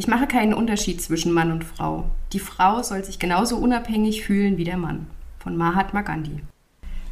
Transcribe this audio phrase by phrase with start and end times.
[0.00, 2.04] Ich mache keinen Unterschied zwischen Mann und Frau.
[2.32, 5.08] Die Frau soll sich genauso unabhängig fühlen wie der Mann.
[5.40, 6.38] Von Mahatma Gandhi.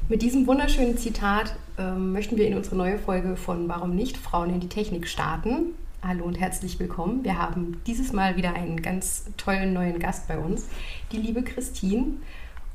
[0.08, 4.50] Mit diesem wunderschönen Zitat ähm, möchten wir in unsere neue Folge von Warum nicht Frauen
[4.50, 5.74] in die Technik starten.
[6.00, 7.24] Hallo und herzlich willkommen.
[7.24, 10.68] Wir haben dieses Mal wieder einen ganz tollen neuen Gast bei uns,
[11.10, 12.12] die liebe Christine.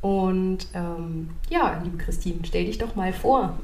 [0.02, 3.57] Und ähm, ja, liebe Christine, stell dich doch mal vor.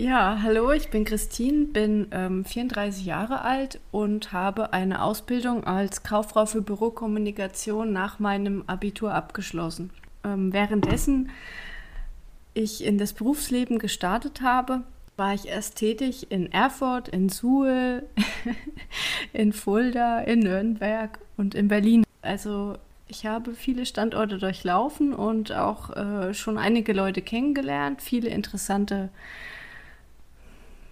[0.00, 6.04] Ja, hallo, ich bin Christine, bin ähm, 34 Jahre alt und habe eine Ausbildung als
[6.04, 9.90] Kauffrau für Bürokommunikation nach meinem Abitur abgeschlossen.
[10.22, 11.30] Ähm, währenddessen
[12.54, 14.82] ich in das Berufsleben gestartet habe,
[15.16, 18.04] war ich erst tätig in Erfurt, in Suhl,
[19.32, 22.04] in Fulda, in Nürnberg und in Berlin.
[22.22, 22.76] Also
[23.08, 29.08] ich habe viele Standorte durchlaufen und auch äh, schon einige Leute kennengelernt, viele interessante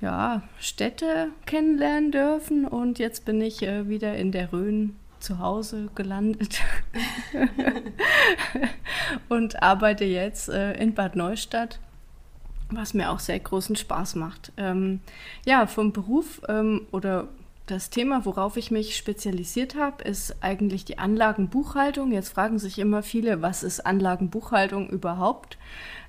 [0.06, 5.88] ja, Städte kennenlernen dürfen und jetzt bin ich äh, wieder in der Rhön zu Hause
[5.96, 6.60] gelandet
[9.29, 11.80] und arbeite jetzt äh, in Bad Neustadt,
[12.71, 14.52] was mir auch sehr großen Spaß macht.
[14.57, 15.01] Ähm,
[15.45, 17.27] ja, vom Beruf ähm, oder
[17.66, 22.12] das Thema, worauf ich mich spezialisiert habe, ist eigentlich die Anlagenbuchhaltung.
[22.12, 25.59] Jetzt fragen sich immer viele, was ist Anlagenbuchhaltung überhaupt?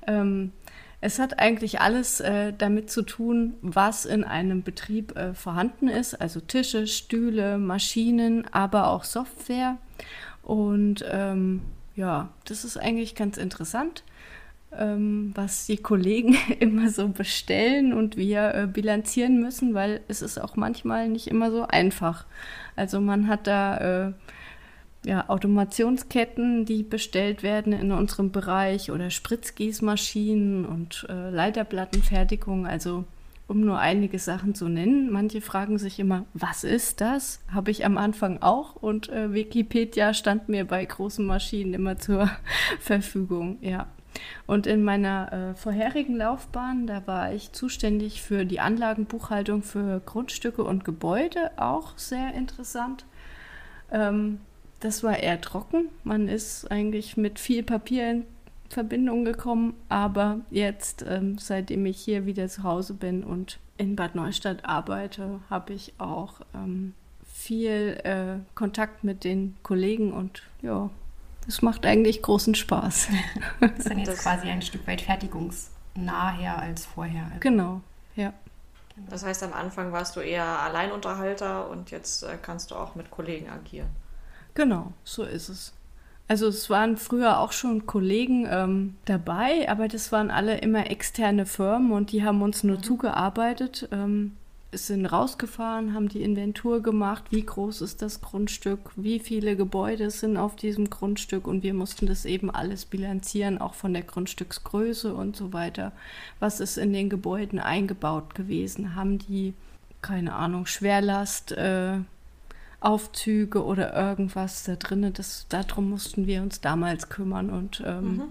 [0.05, 0.51] Ähm,
[0.99, 6.15] es hat eigentlich alles äh, damit zu tun, was in einem Betrieb äh, vorhanden ist,
[6.19, 9.77] also Tische, Stühle, Maschinen, aber auch Software.
[10.41, 11.61] Und ähm,
[11.95, 14.03] ja, das ist eigentlich ganz interessant,
[14.75, 20.39] ähm, was die Kollegen immer so bestellen und wir äh, bilanzieren müssen, weil es ist
[20.39, 22.25] auch manchmal nicht immer so einfach.
[22.75, 24.13] Also man hat da äh,
[25.07, 32.67] ja, Automationsketten, die bestellt werden in unserem Bereich oder Spritzgießmaschinen und äh, Leiterplattenfertigung.
[32.67, 33.05] Also
[33.47, 35.09] um nur einige Sachen zu nennen.
[35.09, 37.39] Manche fragen sich immer, was ist das?
[37.49, 42.29] Habe ich am Anfang auch und äh, Wikipedia stand mir bei großen Maschinen immer zur
[42.81, 43.57] Verfügung.
[43.61, 43.87] Ja.
[44.45, 50.65] Und in meiner äh, vorherigen Laufbahn, da war ich zuständig für die Anlagenbuchhaltung für Grundstücke
[50.65, 53.05] und Gebäude, auch sehr interessant.
[53.89, 54.41] Ähm,
[54.79, 55.89] das war eher trocken.
[56.03, 58.25] Man ist eigentlich mit viel Papier in
[58.69, 64.15] Verbindung gekommen, aber jetzt, ähm, seitdem ich hier wieder zu Hause bin und in Bad
[64.15, 66.93] Neustadt arbeite, habe ich auch ähm,
[67.25, 70.89] viel äh, Kontakt mit den Kollegen und ja,
[71.47, 73.07] es macht eigentlich großen Spaß.
[73.61, 77.31] Das ist dann jetzt quasi ein Stück weit fertigungsnahher als vorher.
[77.39, 77.81] Genau,
[78.15, 78.33] ja.
[79.09, 83.11] Das heißt, am Anfang warst du eher Alleinunterhalter und jetzt äh, kannst du auch mit
[83.11, 83.89] Kollegen agieren.
[84.57, 85.71] Genau, so ist es.
[86.27, 91.45] Also es waren früher auch schon Kollegen ähm, dabei, aber das waren alle immer externe
[91.45, 92.83] Firmen und die haben uns nur mhm.
[92.83, 94.35] zugearbeitet, ähm,
[94.71, 100.37] sind rausgefahren, haben die Inventur gemacht, wie groß ist das Grundstück, wie viele Gebäude sind
[100.37, 105.35] auf diesem Grundstück und wir mussten das eben alles bilanzieren, auch von der Grundstücksgröße und
[105.35, 105.91] so weiter.
[106.39, 108.95] Was ist in den Gebäuden eingebaut gewesen?
[108.95, 109.53] Haben die,
[110.01, 111.51] keine Ahnung, Schwerlast?
[111.51, 111.99] Äh,
[112.79, 115.11] Aufzüge oder irgendwas da drin.
[115.49, 117.49] darum mussten wir uns damals kümmern.
[117.49, 118.23] Und ähm, mhm.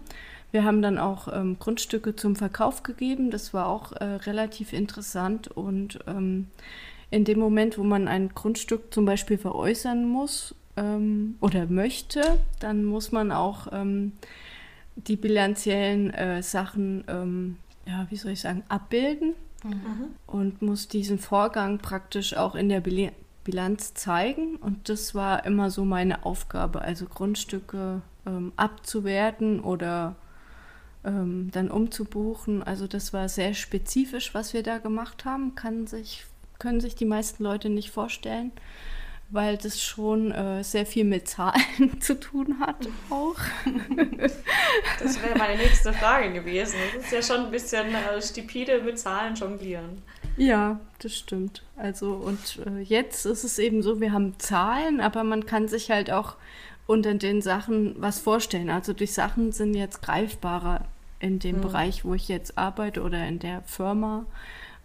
[0.53, 3.31] wir haben dann auch ähm, Grundstücke zum Verkauf gegeben.
[3.31, 5.49] Das war auch äh, relativ interessant.
[5.49, 6.47] Und ähm,
[7.11, 12.85] in dem Moment, wo man ein Grundstück zum Beispiel veräußern muss ähm, oder möchte, dann
[12.85, 14.13] muss man auch ähm,
[14.95, 19.35] die bilanziellen äh, Sachen, ähm, ja, wie soll ich sagen, abbilden.
[19.65, 20.15] Mhm.
[20.29, 23.15] Und muss diesen Vorgang praktisch auch in der Bilanz
[23.47, 24.57] Bilanz zeigen.
[24.57, 30.17] Und das war immer so meine Aufgabe, also Grundstücke ähm, abzuwerten oder
[31.05, 32.65] ähm, dann umzubuchen.
[32.65, 35.55] Also das war sehr spezifisch, was wir da gemacht haben.
[35.55, 36.27] Kann sich,
[36.59, 38.51] können sich die meisten Leute nicht vorstellen,
[39.31, 43.37] weil das schon äh, sehr viel mit Zahlen zu tun hat auch.
[45.01, 46.77] Das wäre meine nächste Frage gewesen.
[46.95, 50.03] Das ist ja schon ein bisschen äh, stupide mit Zahlen jonglieren.
[50.37, 51.63] Ja, das stimmt.
[51.77, 55.91] Also und äh, jetzt ist es eben so, wir haben Zahlen, aber man kann sich
[55.91, 56.37] halt auch
[56.87, 58.71] unter den Sachen was vorstellen.
[58.71, 60.87] Also die Sachen sind jetzt greifbarer
[61.19, 61.63] in dem mhm.
[61.63, 64.25] Bereich, wo ich jetzt arbeite oder in der Firma,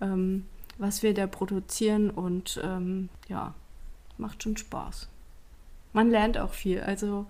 [0.01, 0.45] ähm,
[0.77, 3.53] was wir da produzieren und ähm, ja,
[4.21, 5.09] macht schon Spaß.
[5.93, 6.79] Man lernt auch viel.
[6.79, 7.25] Also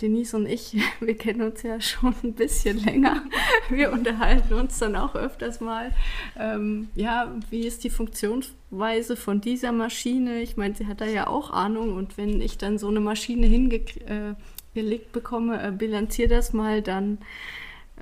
[0.00, 3.22] Denise und ich, wir kennen uns ja schon ein bisschen länger.
[3.68, 5.92] Wir unterhalten uns dann auch öfters mal.
[6.36, 10.40] Ähm, ja, wie ist die Funktionsweise von dieser Maschine?
[10.40, 11.94] Ich meine, sie hat da ja auch Ahnung.
[11.94, 17.18] Und wenn ich dann so eine Maschine hingelegt äh, bekomme, äh, bilanziere das mal, dann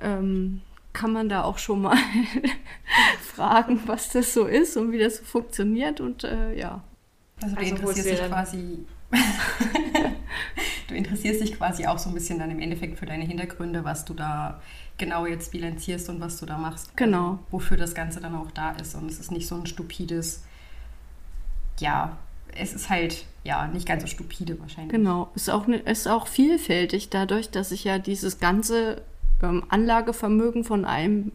[0.01, 0.61] ähm,
[0.93, 1.97] kann man da auch schon mal
[3.21, 6.01] fragen, was das so ist und wie das so funktioniert.
[6.01, 6.81] Und äh, ja,
[7.41, 8.85] Also du also interessierst dich quasi.
[10.87, 14.05] du interessierst dich quasi auch so ein bisschen dann im Endeffekt für deine Hintergründe, was
[14.05, 14.61] du da
[14.97, 16.95] genau jetzt bilanzierst und was du da machst.
[16.95, 17.39] Genau.
[17.51, 18.95] Wofür das Ganze dann auch da ist.
[18.95, 20.43] Und es ist nicht so ein stupides,
[21.79, 22.17] ja,
[22.55, 24.91] es ist halt ja nicht ganz so stupide wahrscheinlich.
[24.91, 29.01] Genau, ist auch, ne, ist auch vielfältig dadurch, dass ich ja dieses ganze
[29.41, 31.31] ähm, Anlagevermögen von einem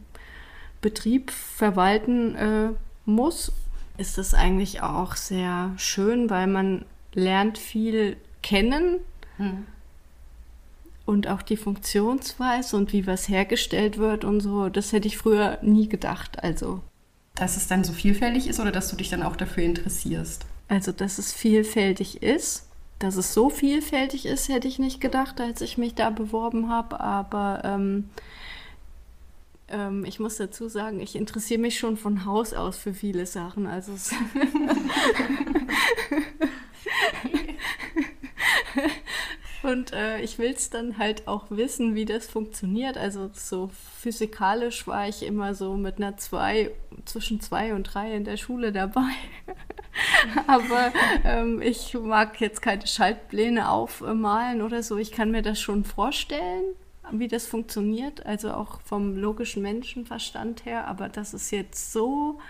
[0.80, 2.68] Betrieb verwalten äh,
[3.06, 3.52] muss,
[3.96, 8.96] ist es eigentlich auch sehr schön, weil man lernt viel kennen
[9.36, 9.66] hm.
[11.06, 14.68] und auch die Funktionsweise und wie was hergestellt wird und so.
[14.68, 16.42] Das hätte ich früher nie gedacht.
[16.42, 16.82] Also
[17.34, 20.46] dass es dann so vielfältig ist oder dass du dich dann auch dafür interessierst?
[20.68, 22.68] Also, dass es vielfältig ist.
[23.00, 27.00] Dass es so vielfältig ist, hätte ich nicht gedacht, als ich mich da beworben habe.
[27.00, 28.08] Aber ähm,
[29.68, 33.66] ähm, ich muss dazu sagen, ich interessiere mich schon von Haus aus für viele Sachen.
[33.66, 33.92] Also
[39.64, 42.98] Und äh, ich will es dann halt auch wissen, wie das funktioniert.
[42.98, 46.70] Also so physikalisch war ich immer so mit einer 2,
[47.06, 49.10] zwischen 2 und 3 in der Schule dabei.
[50.46, 50.92] Aber
[51.24, 54.98] ähm, ich mag jetzt keine Schaltpläne aufmalen oder so.
[54.98, 56.64] Ich kann mir das schon vorstellen,
[57.12, 58.24] wie das funktioniert.
[58.26, 60.86] Also auch vom logischen Menschenverstand her.
[60.86, 62.40] Aber dass es jetzt so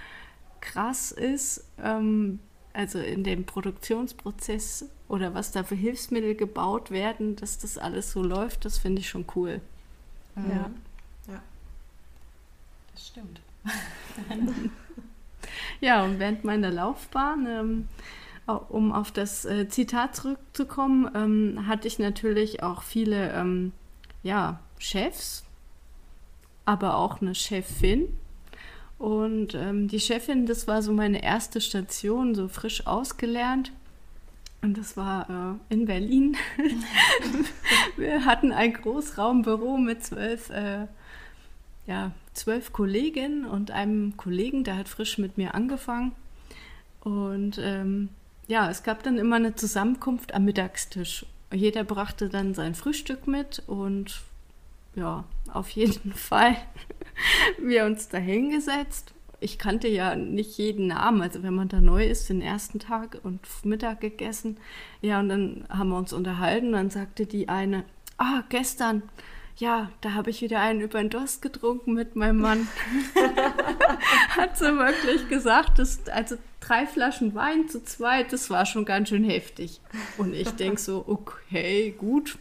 [0.60, 2.40] krass ist, ähm,
[2.72, 8.22] also in dem Produktionsprozess oder was da für Hilfsmittel gebaut werden, dass das alles so
[8.22, 9.60] läuft, das finde ich schon cool.
[10.34, 10.50] Mhm.
[10.50, 10.70] Ja.
[11.28, 11.42] ja.
[12.92, 13.40] Das stimmt.
[15.80, 17.88] ja, und während meiner Laufbahn, ähm,
[18.46, 23.72] um auf das äh, Zitat zurückzukommen, ähm, hatte ich natürlich auch viele ähm,
[24.24, 25.44] ja, Chefs,
[26.64, 28.08] aber auch eine Chefin,
[28.98, 33.72] und ähm, die Chefin, das war so meine erste Station, so frisch ausgelernt.
[34.62, 36.36] Und das war äh, in Berlin.
[37.96, 40.86] Wir hatten ein Großraumbüro mit zwölf, äh,
[41.86, 46.12] ja, zwölf Kolleginnen und einem Kollegen, der hat frisch mit mir angefangen.
[47.00, 48.08] Und ähm,
[48.46, 51.26] ja, es gab dann immer eine Zusammenkunft am Mittagstisch.
[51.54, 54.22] Jeder brachte dann sein Frühstück mit und
[54.94, 56.56] ja, auf jeden Fall
[57.58, 59.12] wir uns da hingesetzt.
[59.40, 63.18] Ich kannte ja nicht jeden Namen, also wenn man da neu ist, den ersten Tag
[63.24, 64.56] und Mittag gegessen.
[65.02, 66.72] Ja, und dann haben wir uns unterhalten.
[66.72, 67.84] Dann sagte die eine,
[68.16, 69.02] ah, gestern,
[69.56, 72.68] ja, da habe ich wieder einen über den Durst getrunken mit meinem Mann.
[74.30, 76.36] Hat sie wirklich gesagt, dass, also
[76.66, 79.80] drei Flaschen Wein zu zweit, das war schon ganz schön heftig.
[80.18, 82.38] Und ich denke so, okay, gut,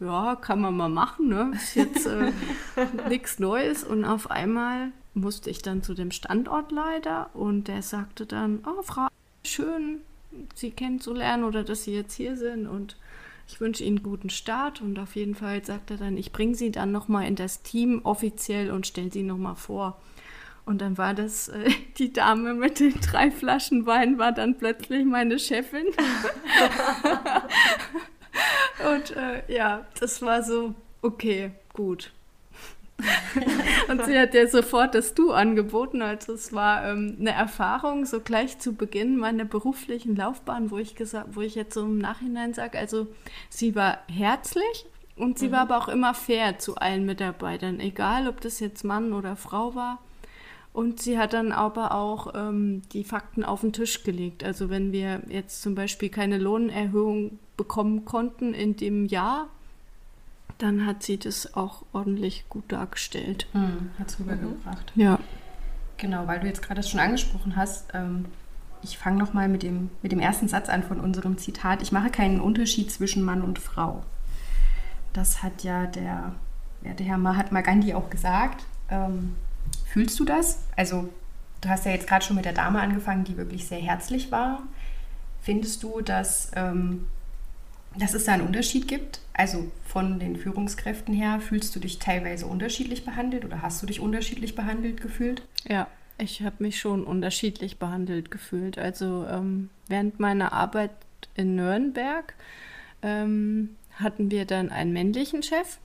[0.00, 1.52] ja, kann man mal machen, ne?
[1.54, 2.32] Ist jetzt äh,
[3.08, 3.84] nichts Neues.
[3.84, 9.08] Und auf einmal musste ich dann zu dem Standortleiter und der sagte dann, oh, Frau,
[9.44, 10.00] schön,
[10.54, 12.96] Sie kennenzulernen oder dass Sie jetzt hier sind und
[13.48, 16.54] ich wünsche Ihnen einen guten Start und auf jeden Fall sagt er dann, ich bringe
[16.54, 19.98] Sie dann nochmal in das Team offiziell und stelle Sie nochmal vor.
[20.66, 25.06] Und dann war das, äh, die Dame mit den drei Flaschen Wein war dann plötzlich
[25.06, 25.86] meine Chefin.
[28.92, 32.12] Und äh, ja, das war so, okay, gut.
[33.88, 36.00] und sie hat ja sofort das Du angeboten.
[36.00, 40.94] Also es war ähm, eine Erfahrung, so gleich zu Beginn meiner beruflichen Laufbahn, wo ich
[40.94, 43.06] gesagt, wo ich jetzt so im Nachhinein sage, also
[43.50, 45.52] sie war herzlich und sie mhm.
[45.52, 49.74] war aber auch immer fair zu allen Mitarbeitern, egal ob das jetzt Mann oder Frau
[49.74, 49.98] war.
[50.76, 54.44] Und sie hat dann aber auch ähm, die Fakten auf den Tisch gelegt.
[54.44, 59.46] Also wenn wir jetzt zum Beispiel keine Lohnerhöhung bekommen konnten in dem Jahr,
[60.58, 63.46] dann hat sie das auch ordentlich gut dargestellt.
[63.52, 64.92] Hm, hat es rübergebracht.
[64.96, 65.18] Ja.
[65.96, 68.26] Genau, weil du jetzt gerade schon angesprochen hast, ähm,
[68.82, 71.80] ich fange nochmal mit dem, mit dem ersten Satz an von unserem Zitat.
[71.80, 74.02] Ich mache keinen Unterschied zwischen Mann und Frau.
[75.14, 76.34] Das hat ja der,
[76.82, 78.66] ja, der Herr Mahatma Gandhi auch gesagt.
[78.90, 79.36] Ähm,
[79.96, 80.58] Fühlst du das?
[80.76, 81.08] Also,
[81.62, 84.62] du hast ja jetzt gerade schon mit der Dame angefangen, die wirklich sehr herzlich war.
[85.40, 87.06] Findest du, dass, ähm,
[87.96, 89.20] dass es da einen Unterschied gibt?
[89.32, 94.00] Also von den Führungskräften her, fühlst du dich teilweise unterschiedlich behandelt oder hast du dich
[94.00, 95.40] unterschiedlich behandelt gefühlt?
[95.66, 95.86] Ja,
[96.18, 98.76] ich habe mich schon unterschiedlich behandelt gefühlt.
[98.76, 100.90] Also ähm, während meiner Arbeit
[101.36, 102.34] in Nürnberg
[103.00, 105.78] ähm, hatten wir dann einen männlichen Chef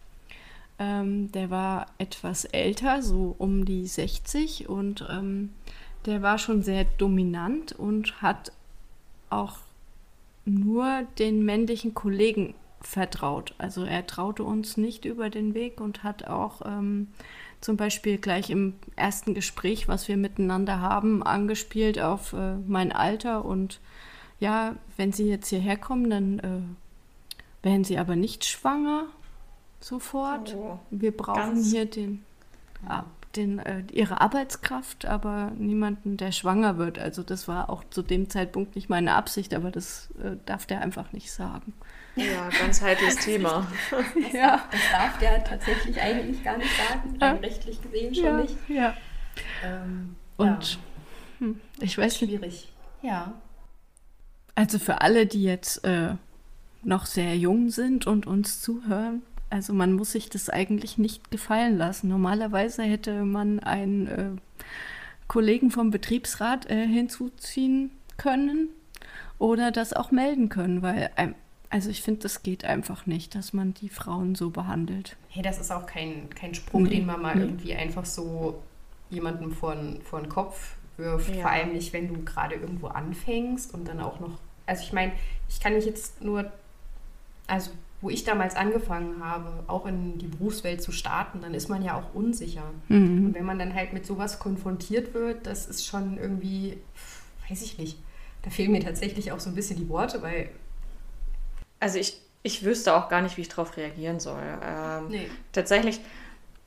[0.81, 5.51] ähm, der war etwas älter, so um die 60 und ähm,
[6.07, 8.51] der war schon sehr dominant und hat
[9.29, 9.57] auch
[10.43, 13.53] nur den männlichen Kollegen vertraut.
[13.59, 17.09] Also er traute uns nicht über den Weg und hat auch ähm,
[17.61, 23.45] zum Beispiel gleich im ersten Gespräch, was wir miteinander haben, angespielt auf äh, mein Alter
[23.45, 23.79] und
[24.39, 29.05] ja, wenn Sie jetzt hierher kommen, dann äh, werden Sie aber nicht schwanger
[29.81, 30.55] sofort.
[30.55, 32.23] Oh, Wir brauchen hier den,
[33.35, 36.99] den, äh, Ihre Arbeitskraft, aber niemanden, der schwanger wird.
[36.99, 40.81] Also das war auch zu dem Zeitpunkt nicht meine Absicht, aber das äh, darf der
[40.81, 41.73] einfach nicht sagen.
[42.15, 43.65] Ja, ganz heikles Thema.
[44.33, 47.31] Ja, Das darf der tatsächlich eigentlich gar nicht sagen, Ja.
[47.33, 48.55] rechtlich gesehen schon ja, nicht.
[48.67, 48.93] ja.
[49.63, 50.77] Ähm, Und
[51.39, 52.73] hm, ich weiß nicht, schwierig.
[53.01, 53.33] Ja.
[54.55, 56.15] Also für alle, die jetzt äh,
[56.83, 61.77] noch sehr jung sind und uns zuhören, also man muss sich das eigentlich nicht gefallen
[61.77, 62.07] lassen.
[62.07, 64.29] Normalerweise hätte man einen äh,
[65.27, 68.69] Kollegen vom Betriebsrat äh, hinzuziehen können
[69.39, 71.35] oder das auch melden können, weil ähm,
[71.69, 75.15] also ich finde, das geht einfach nicht, dass man die Frauen so behandelt.
[75.29, 77.43] Hey, das ist auch kein, kein Spruch, Nee, den man mal nee.
[77.43, 78.61] irgendwie einfach so
[79.09, 81.33] jemandem vor den, vor den Kopf wirft.
[81.33, 81.41] Ja.
[81.41, 84.37] Vor allem nicht, wenn du gerade irgendwo anfängst und dann auch noch.
[84.65, 85.13] Also ich meine,
[85.49, 86.51] ich kann mich jetzt nur,
[87.47, 91.83] also wo ich damals angefangen habe, auch in die Berufswelt zu starten, dann ist man
[91.83, 92.63] ja auch unsicher.
[92.87, 93.27] Mhm.
[93.27, 96.77] Und wenn man dann halt mit sowas konfrontiert wird, das ist schon irgendwie,
[97.49, 97.97] weiß ich nicht.
[98.41, 100.49] Da fehlen mir tatsächlich auch so ein bisschen die Worte, weil.
[101.79, 104.41] Also ich, ich wüsste auch gar nicht, wie ich darauf reagieren soll.
[104.63, 105.29] Ähm, Nee.
[105.51, 105.99] Tatsächlich,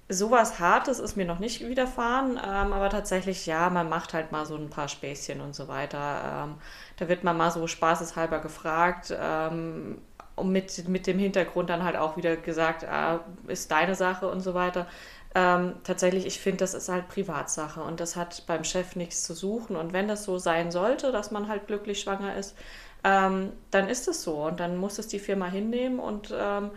[0.09, 4.47] sowas Hartes ist mir noch nicht widerfahren, ähm, aber tatsächlich, ja, man macht halt mal
[4.47, 6.45] so ein paar Späßchen und so weiter.
[6.45, 6.55] Ähm,
[6.97, 9.99] da wird man mal so spaßeshalber gefragt, ähm,
[10.37, 14.41] und mit, mit dem Hintergrund dann halt auch wieder gesagt, ah, ist deine Sache und
[14.41, 14.87] so weiter.
[15.35, 19.35] Ähm, tatsächlich, ich finde, das ist halt Privatsache und das hat beim Chef nichts zu
[19.35, 19.77] suchen.
[19.77, 22.57] Und wenn das so sein sollte, dass man halt glücklich schwanger ist,
[23.05, 26.71] ähm, dann ist es so und dann muss es die Firma hinnehmen und ähm,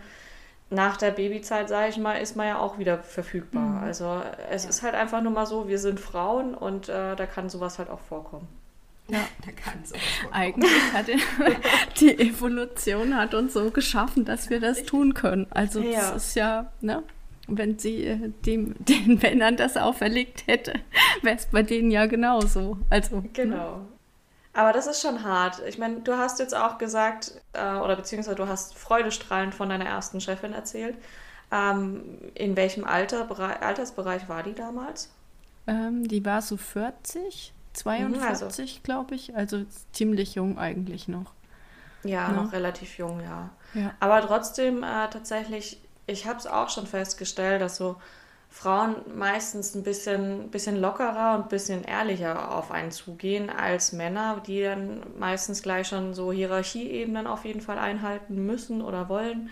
[0.70, 3.80] nach der Babyzeit, sage ich mal, ist man ja auch wieder verfügbar.
[3.82, 4.70] Also es Ja.
[4.70, 7.90] ist halt einfach nur mal so, wir sind Frauen und äh, da kann sowas halt
[7.90, 8.48] auch vorkommen.
[9.10, 9.20] Ja.
[9.44, 10.02] Da kann sowas.
[10.32, 11.06] Eigentlich hat
[12.00, 15.46] die Evolution hat uns so geschaffen, dass wir das tun können.
[15.50, 16.12] Also Ja.
[16.12, 17.02] das ist ja, ne?
[17.46, 20.74] Wenn sie äh, dem, den Männern das auferlegt hätte,
[21.22, 22.76] wäre es bei denen ja genauso.
[22.90, 23.30] Also ne?
[23.32, 23.80] Genau.
[24.52, 25.62] Aber das ist schon hart.
[25.68, 29.86] Ich meine, du hast jetzt auch gesagt, äh, oder beziehungsweise du hast freudestrahlend von deiner
[29.86, 30.96] ersten Chefin erzählt.
[31.50, 32.02] Ähm,
[32.34, 35.10] in welchem Alter, Berei- Altersbereich war die damals?
[35.66, 39.34] ähm, die war so 40, 42, glaube ich.
[39.36, 41.32] Also ziemlich jung eigentlich noch.
[42.04, 42.32] Ja, Ja.
[42.32, 43.50] noch relativ jung, ja.
[43.74, 43.92] Ja.
[44.00, 47.96] Aber trotzdem äh, tatsächlich, ich habe es auch schon festgestellt, dass so
[48.50, 54.42] Frauen meistens ein bisschen, bisschen lockerer und ein bisschen ehrlicher auf einen zugehen als Männer,
[54.46, 59.50] die dann meistens gleich schon so Hierarchieebenen auf jeden Fall einhalten müssen oder wollen.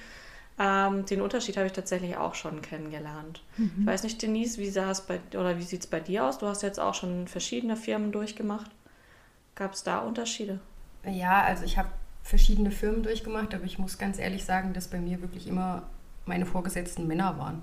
[0.59, 3.43] Ähm, den Unterschied habe ich tatsächlich auch schon kennengelernt.
[3.81, 6.39] Ich weiß nicht, Denise, wie sah es bei oder wie sieht es bei dir aus?
[6.39, 8.71] Du hast jetzt auch schon verschiedene Firmen durchgemacht.
[9.55, 10.61] Gab es da Unterschiede?
[11.05, 11.89] Ja, also ich habe
[12.23, 15.85] verschiedene Firmen durchgemacht, aber ich muss ganz ehrlich sagen, dass bei mir wirklich immer
[16.25, 17.63] meine Vorgesetzten Männer waren.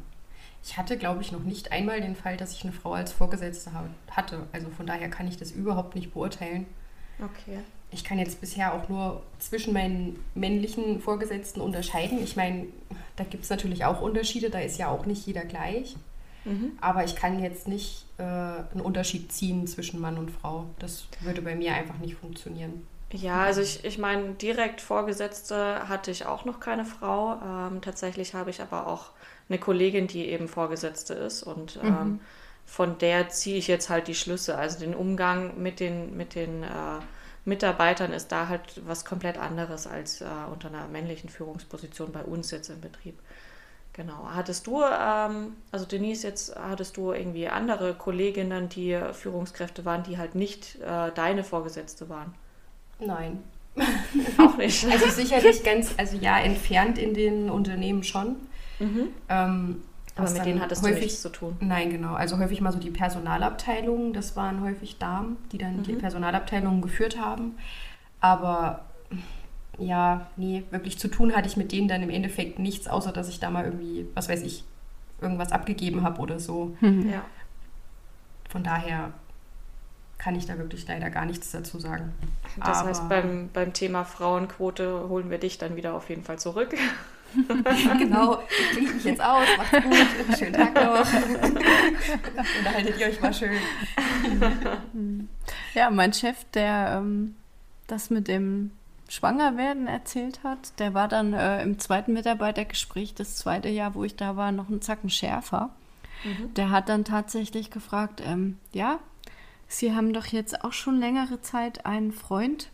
[0.63, 3.73] Ich hatte, glaube ich, noch nicht einmal den Fall, dass ich eine Frau als Vorgesetzte
[3.73, 4.47] ha- hatte.
[4.53, 6.65] Also von daher kann ich das überhaupt nicht beurteilen.
[7.19, 7.59] Okay.
[7.93, 12.23] Ich kann jetzt bisher auch nur zwischen meinen männlichen Vorgesetzten unterscheiden.
[12.23, 12.67] Ich meine,
[13.15, 15.95] da gibt es natürlich auch Unterschiede, da ist ja auch nicht jeder gleich.
[16.45, 16.73] Mhm.
[16.81, 20.65] Aber ich kann jetzt nicht äh, einen Unterschied ziehen zwischen Mann und Frau.
[20.79, 22.85] Das würde bei mir einfach nicht funktionieren.
[23.11, 27.37] Ja, also ich, ich meine, direkt Vorgesetzte hatte ich auch noch keine Frau.
[27.45, 29.11] Ähm, tatsächlich habe ich aber auch
[29.49, 32.19] eine Kollegin, die eben Vorgesetzte ist und ähm,
[32.65, 34.57] von der ziehe ich jetzt halt die Schlüsse.
[34.57, 36.67] Also den Umgang mit den, mit den äh,
[37.45, 42.51] Mitarbeitern ist da halt was komplett anderes als äh, unter einer männlichen Führungsposition bei uns
[42.51, 43.19] jetzt im Betrieb.
[43.93, 44.27] Genau.
[44.33, 50.17] Hattest du, ähm, also Denise, jetzt hattest du irgendwie andere Kolleginnen, die Führungskräfte waren, die
[50.17, 52.33] halt nicht äh, deine Vorgesetzte waren?
[52.99, 53.43] Nein.
[54.37, 54.85] Auch nicht.
[54.91, 58.35] Also sicherlich ganz, also ja, entfernt in den Unternehmen schon.
[58.79, 59.09] Mhm.
[59.29, 59.83] Ähm,
[60.15, 61.57] Aber mit denen hattest du häufig, nichts zu tun.
[61.59, 62.13] Nein, genau.
[62.13, 65.99] Also häufig mal so die Personalabteilungen, das waren häufig Damen, die dann die Mhm.
[65.99, 67.57] Personalabteilungen geführt haben.
[68.19, 68.85] Aber
[69.79, 73.27] ja, nee, wirklich zu tun hatte ich mit denen dann im Endeffekt nichts, außer dass
[73.27, 74.63] ich da mal irgendwie, was weiß ich,
[75.19, 76.75] irgendwas abgegeben habe oder so.
[76.81, 77.23] Ja.
[78.49, 79.11] Von daher
[80.19, 82.13] kann ich da wirklich leider gar nichts dazu sagen.
[82.63, 86.37] Das Aber- heißt, beim, beim Thema Frauenquote holen wir dich dann wieder auf jeden Fall
[86.37, 86.75] zurück.
[87.97, 90.99] genau, ich klinge mich jetzt aus, macht's gut, schönen Tag noch.
[92.59, 93.51] Unterhaltet ihr euch mal schön.
[95.73, 97.35] Ja, mein Chef, der ähm,
[97.87, 98.71] das mit dem
[99.09, 104.15] Schwangerwerden erzählt hat, der war dann äh, im zweiten Mitarbeitergespräch, das zweite Jahr, wo ich
[104.15, 105.71] da war, noch einen Zacken schärfer.
[106.55, 108.99] Der hat dann tatsächlich gefragt, ähm, ja,
[109.67, 112.69] Sie haben doch jetzt auch schon längere Zeit einen Freund.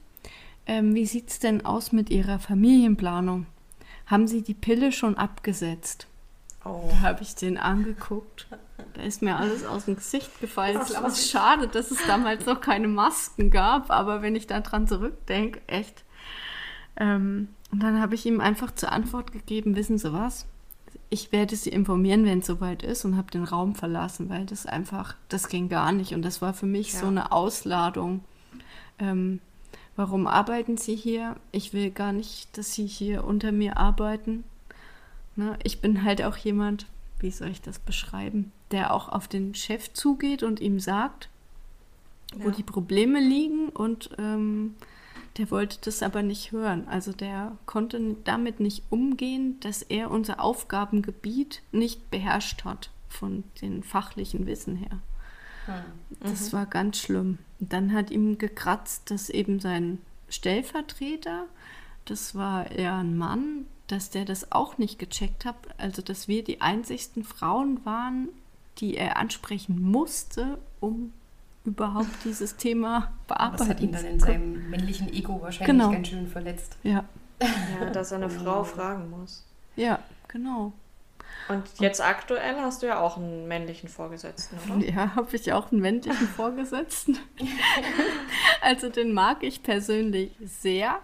[0.68, 3.48] ähm, wie sieht es denn aus mit Ihrer Familienplanung?
[4.10, 6.08] Haben Sie die Pille schon abgesetzt?
[6.66, 6.90] Oh.
[6.90, 8.48] Da habe ich den angeguckt.
[8.96, 10.78] Da ist mir alles aus dem Gesicht gefallen.
[10.78, 15.62] Es ist schade, dass es damals noch keine Masken gab, aber wenn ich daran zurückdenke,
[15.68, 16.04] echt.
[16.98, 20.48] Ähm, und dann habe ich ihm einfach zur Antwort gegeben, wissen Sie was?
[21.12, 24.66] Ich werde Sie informieren, wenn es soweit ist und habe den Raum verlassen, weil das
[24.66, 26.14] einfach, das ging gar nicht.
[26.14, 27.00] Und das war für mich ja.
[27.00, 28.24] so eine Ausladung.
[28.98, 29.40] Ähm,
[30.00, 31.36] warum arbeiten Sie hier?
[31.52, 34.46] Ich will gar nicht, dass Sie hier unter mir arbeiten.
[35.36, 35.60] Ne?
[35.62, 36.86] Ich bin halt auch jemand,
[37.20, 41.28] wie soll ich das beschreiben, der auch auf den Chef zugeht und ihm sagt,
[42.34, 42.46] ja.
[42.46, 44.76] wo die Probleme liegen und ähm,
[45.38, 46.88] der wollte das aber nicht hören.
[46.88, 53.84] Also der konnte damit nicht umgehen, dass er unser Aufgabengebiet nicht beherrscht hat von den
[53.84, 55.02] fachlichen Wissen her.
[55.70, 56.18] Hm.
[56.20, 56.58] Das mhm.
[56.58, 57.38] war ganz schlimm.
[57.60, 60.00] Und dann hat ihm gekratzt, dass eben sein
[60.30, 61.46] Stellvertreter,
[62.06, 65.56] das war eher ein Mann, dass der das auch nicht gecheckt hat.
[65.78, 68.30] Also dass wir die einzigsten Frauen waren,
[68.78, 71.12] die er ansprechen musste, um
[71.66, 75.92] überhaupt dieses Thema bearbeiten Das hat ihn dann in seinem männlichen Ego wahrscheinlich genau.
[75.92, 76.78] ganz schön verletzt.
[76.84, 77.04] Ja.
[77.42, 79.46] Ja, dass er eine Frau fragen muss.
[79.76, 80.74] Ja, genau.
[81.50, 84.86] Und jetzt aktuell hast du ja auch einen männlichen Vorgesetzten, oder?
[84.86, 87.18] Ja, habe ich auch einen männlichen Vorgesetzten.
[88.62, 91.00] also den mag ich persönlich sehr, ja.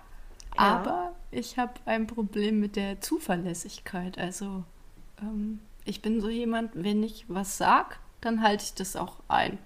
[0.55, 4.19] aber ich habe ein Problem mit der Zuverlässigkeit.
[4.19, 4.63] Also
[5.19, 9.57] ähm, ich bin so jemand, wenn ich was sage, dann halte ich das auch ein.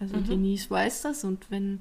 [0.00, 0.24] Also mhm.
[0.24, 1.80] Denise weiß das und wenn,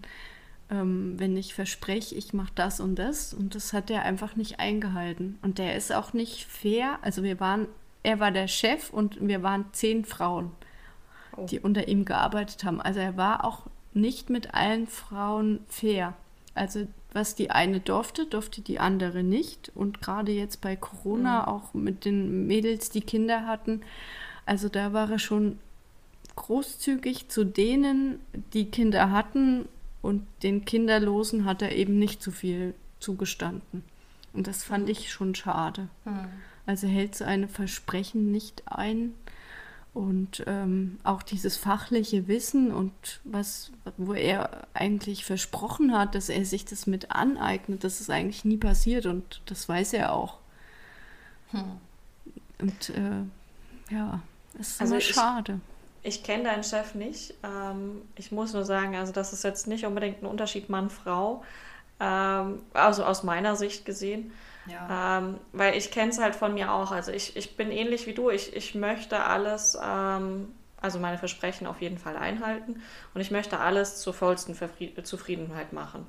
[0.69, 4.59] ähm, wenn ich verspreche, ich mache das und das und das hat er einfach nicht
[4.59, 5.39] eingehalten.
[5.41, 6.99] Und der ist auch nicht fair.
[7.01, 7.67] Also wir waren,
[8.07, 10.51] er war der Chef und wir waren zehn Frauen,
[11.35, 11.45] oh.
[11.45, 12.79] die unter ihm gearbeitet haben.
[12.79, 16.13] Also er war auch nicht mit allen Frauen fair.
[16.55, 19.73] Also was die eine durfte, durfte die andere nicht.
[19.75, 21.47] Und gerade jetzt bei Corona, mhm.
[21.49, 23.81] auch mit den Mädels, die Kinder hatten,
[24.45, 25.59] also da war er schon
[26.37, 28.21] großzügig zu denen,
[28.53, 29.67] die Kinder hatten
[30.01, 33.83] und den Kinderlosen hat er eben nicht so viel zugestanden.
[34.31, 35.89] Und das fand ich schon schade.
[36.05, 36.29] Hm.
[36.67, 39.13] Also hält seine Versprechen nicht ein
[39.97, 46.45] und ähm, auch dieses fachliche Wissen und was, wo er eigentlich versprochen hat, dass er
[46.45, 50.37] sich das mit aneignet, das ist eigentlich nie passiert und das weiß er auch.
[51.49, 51.63] Hm.
[52.59, 54.21] Und äh, ja,
[54.59, 55.61] es ist also immer schade.
[56.03, 57.33] Ich kenne deinen Chef nicht.
[57.43, 61.43] Ähm, ich muss nur sagen, also das ist jetzt nicht unbedingt ein Unterschied Mann-Frau,
[61.99, 64.31] ähm, also aus meiner Sicht gesehen.
[64.67, 65.19] Ja.
[65.19, 66.91] Ähm, weil ich kenne es halt von mir auch.
[66.91, 68.29] Also ich, ich bin ähnlich wie du.
[68.29, 72.81] Ich, ich möchte alles, ähm, also meine Versprechen auf jeden Fall einhalten
[73.13, 74.55] und ich möchte alles zur vollsten
[75.03, 76.05] Zufriedenheit machen.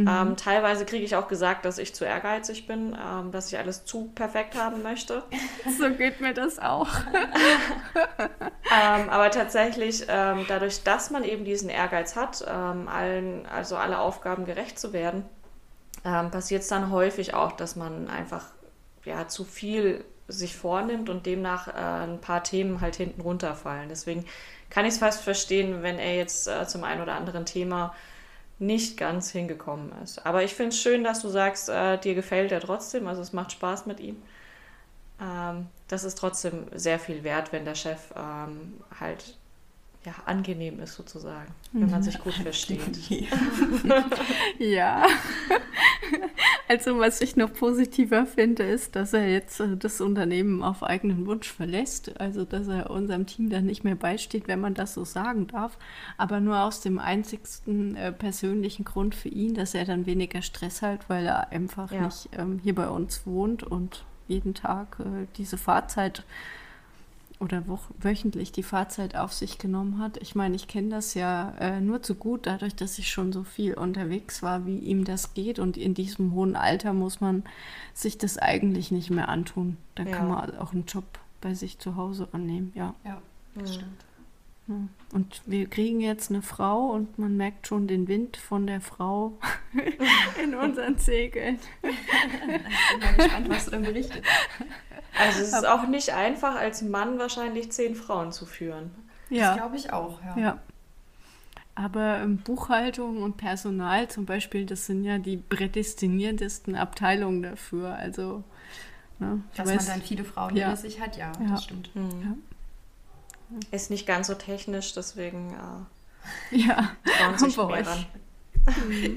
[0.00, 0.08] Mhm.
[0.08, 3.84] Ähm, teilweise kriege ich auch gesagt, dass ich zu ehrgeizig bin, ähm, dass ich alles
[3.84, 5.22] zu perfekt haben möchte.
[5.78, 6.88] So geht mir das auch.
[7.94, 13.98] ähm, aber tatsächlich, ähm, dadurch, dass man eben diesen Ehrgeiz hat, ähm, allen, also alle
[13.98, 15.24] Aufgaben gerecht zu werden,
[16.04, 18.46] ähm, passiert es dann häufig auch, dass man einfach
[19.04, 23.88] ja, zu viel sich vornimmt und demnach äh, ein paar Themen halt hinten runterfallen.
[23.88, 24.24] Deswegen
[24.70, 27.94] kann ich es fast verstehen, wenn er jetzt äh, zum einen oder anderen Thema
[28.58, 30.24] nicht ganz hingekommen ist.
[30.24, 33.32] Aber ich finde es schön, dass du sagst, äh, dir gefällt er trotzdem, also es
[33.32, 34.22] macht Spaß mit ihm.
[35.20, 39.38] Ähm, das ist trotzdem sehr viel wert, wenn der Chef ähm, halt
[40.04, 42.98] ja, angenehm ist sozusagen, wenn man sich gut versteht.
[44.58, 45.06] ja.
[46.68, 51.26] Also was ich noch positiver finde, ist, dass er jetzt äh, das Unternehmen auf eigenen
[51.26, 52.20] Wunsch verlässt.
[52.20, 55.76] Also dass er unserem Team dann nicht mehr beisteht, wenn man das so sagen darf.
[56.16, 60.80] Aber nur aus dem einzigsten äh, persönlichen Grund für ihn, dass er dann weniger Stress
[60.80, 62.02] hat, weil er einfach ja.
[62.02, 66.22] nicht ähm, hier bei uns wohnt und jeden Tag äh, diese Fahrzeit
[67.40, 67.64] oder
[67.98, 70.18] wöchentlich die Fahrzeit auf sich genommen hat.
[70.18, 73.44] Ich meine, ich kenne das ja äh, nur zu gut, dadurch, dass ich schon so
[73.44, 75.58] viel unterwegs war, wie ihm das geht.
[75.58, 77.44] Und in diesem hohen Alter muss man
[77.94, 79.78] sich das eigentlich nicht mehr antun.
[79.94, 80.16] Da ja.
[80.16, 81.04] kann man auch einen Job
[81.40, 82.94] bei sich zu Hause annehmen, ja.
[83.04, 83.22] Ja,
[83.54, 84.04] das stimmt.
[85.12, 89.36] Und wir kriegen jetzt eine Frau und man merkt schon den Wind von der Frau
[90.42, 91.58] in unseren Segeln.
[91.82, 94.22] ich bin mal gespannt, was du dann berichtet.
[95.18, 98.90] Also es ist auch nicht einfach, als Mann wahrscheinlich zehn Frauen zu führen.
[99.28, 99.48] Ja.
[99.48, 100.38] Das glaube ich auch, ja.
[100.38, 100.58] ja.
[101.74, 107.94] Aber ähm, Buchhaltung und Personal zum Beispiel, das sind ja die prädestiniertesten Abteilungen dafür.
[107.94, 108.44] Also,
[109.18, 110.66] ne, Dass weiß, man dann viele Frauen ja.
[110.66, 111.48] hinter sich hat, ja, ja.
[111.48, 111.94] das stimmt.
[111.94, 112.36] Mhm.
[113.50, 113.58] Ja.
[113.70, 115.54] Ist nicht ganz so technisch, deswegen
[116.52, 116.90] äh, ja.
[117.18, 118.06] schauen sich mehr ran.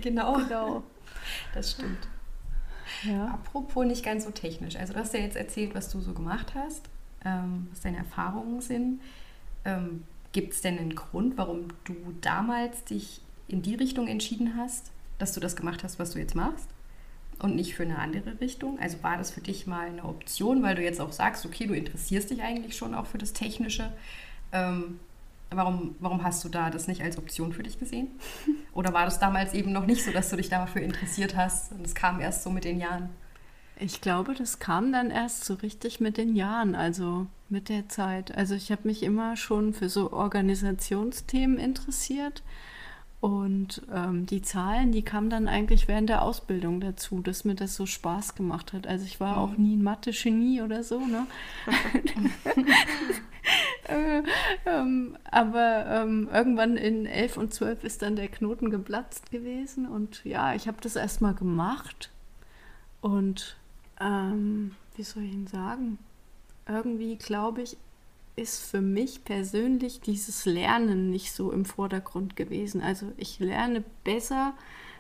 [0.01, 0.37] genau.
[0.37, 0.83] genau.
[1.53, 2.07] Das stimmt.
[3.05, 3.27] Ja.
[3.27, 4.75] Apropos nicht ganz so technisch.
[4.75, 6.89] Also du hast ja jetzt erzählt, was du so gemacht hast,
[7.25, 9.01] ähm, was deine Erfahrungen sind.
[9.65, 14.91] Ähm, Gibt es denn einen Grund, warum du damals dich in die Richtung entschieden hast,
[15.19, 16.67] dass du das gemacht hast, was du jetzt machst?
[17.39, 18.79] Und nicht für eine andere Richtung?
[18.79, 21.73] Also war das für dich mal eine Option, weil du jetzt auch sagst, okay, du
[21.73, 23.91] interessierst dich eigentlich schon auch für das Technische.
[24.51, 24.99] Ähm,
[25.55, 28.07] warum, warum hast du da das nicht als Option für dich gesehen?
[28.73, 31.85] Oder war das damals eben noch nicht so, dass du dich dafür interessiert hast und
[31.85, 33.09] es kam erst so mit den Jahren?
[33.77, 38.35] Ich glaube, das kam dann erst so richtig mit den Jahren, also mit der Zeit.
[38.35, 42.43] Also ich habe mich immer schon für so Organisationsthemen interessiert
[43.19, 47.75] und ähm, die Zahlen, die kamen dann eigentlich während der Ausbildung dazu, dass mir das
[47.75, 48.85] so Spaß gemacht hat.
[48.85, 49.63] Also ich war auch mhm.
[49.63, 51.25] nie ein Mathe-Genie oder so, ne?
[53.87, 54.23] äh,
[54.65, 60.23] ähm, aber ähm, irgendwann in 11 und 12 ist dann der Knoten geplatzt gewesen und
[60.25, 62.11] ja, ich habe das erstmal gemacht
[63.01, 63.57] und
[63.99, 65.97] ähm, wie soll ich Ihnen sagen?
[66.67, 67.77] Irgendwie glaube ich,
[68.35, 72.81] ist für mich persönlich dieses Lernen nicht so im Vordergrund gewesen.
[72.81, 74.53] Also ich lerne besser,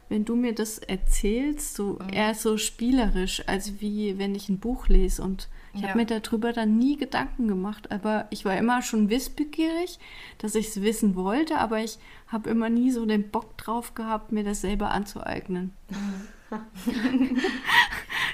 [0.09, 2.09] wenn du mir das erzählst, so mhm.
[2.13, 5.23] eher so spielerisch, als wie wenn ich ein Buch lese.
[5.23, 5.89] Und ich ja.
[5.89, 7.91] habe mir darüber dann nie Gedanken gemacht.
[7.91, 9.99] Aber ich war immer schon wissbegierig,
[10.37, 14.31] dass ich es wissen wollte, aber ich habe immer nie so den Bock drauf gehabt,
[14.31, 15.73] mir das selber anzueignen.
[15.89, 17.37] Mhm.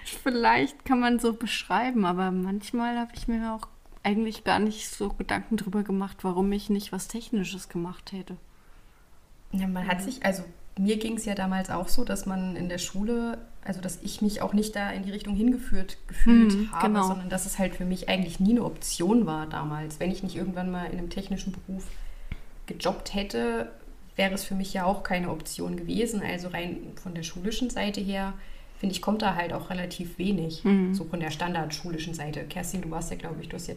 [0.03, 3.67] Vielleicht kann man so beschreiben, aber manchmal habe ich mir auch
[4.03, 8.35] eigentlich gar nicht so Gedanken drüber gemacht, warum ich nicht was Technisches gemacht hätte.
[9.51, 10.43] Ja, man hat sich, also
[10.79, 14.21] mir ging es ja damals auch so, dass man in der Schule, also dass ich
[14.21, 17.05] mich auch nicht da in die Richtung hingeführt gefühlt hm, habe, genau.
[17.05, 19.99] sondern dass es halt für mich eigentlich nie eine Option war damals.
[19.99, 21.85] Wenn ich nicht irgendwann mal in einem technischen Beruf
[22.65, 23.69] gejobbt hätte,
[24.15, 26.21] wäre es für mich ja auch keine Option gewesen.
[26.23, 28.33] Also rein von der schulischen Seite her,
[28.77, 30.63] finde ich, kommt da halt auch relativ wenig.
[30.63, 30.93] Mhm.
[30.93, 32.45] So von der standardschulischen Seite.
[32.45, 33.75] Kerstin, du warst ja, glaube ich, du hast ja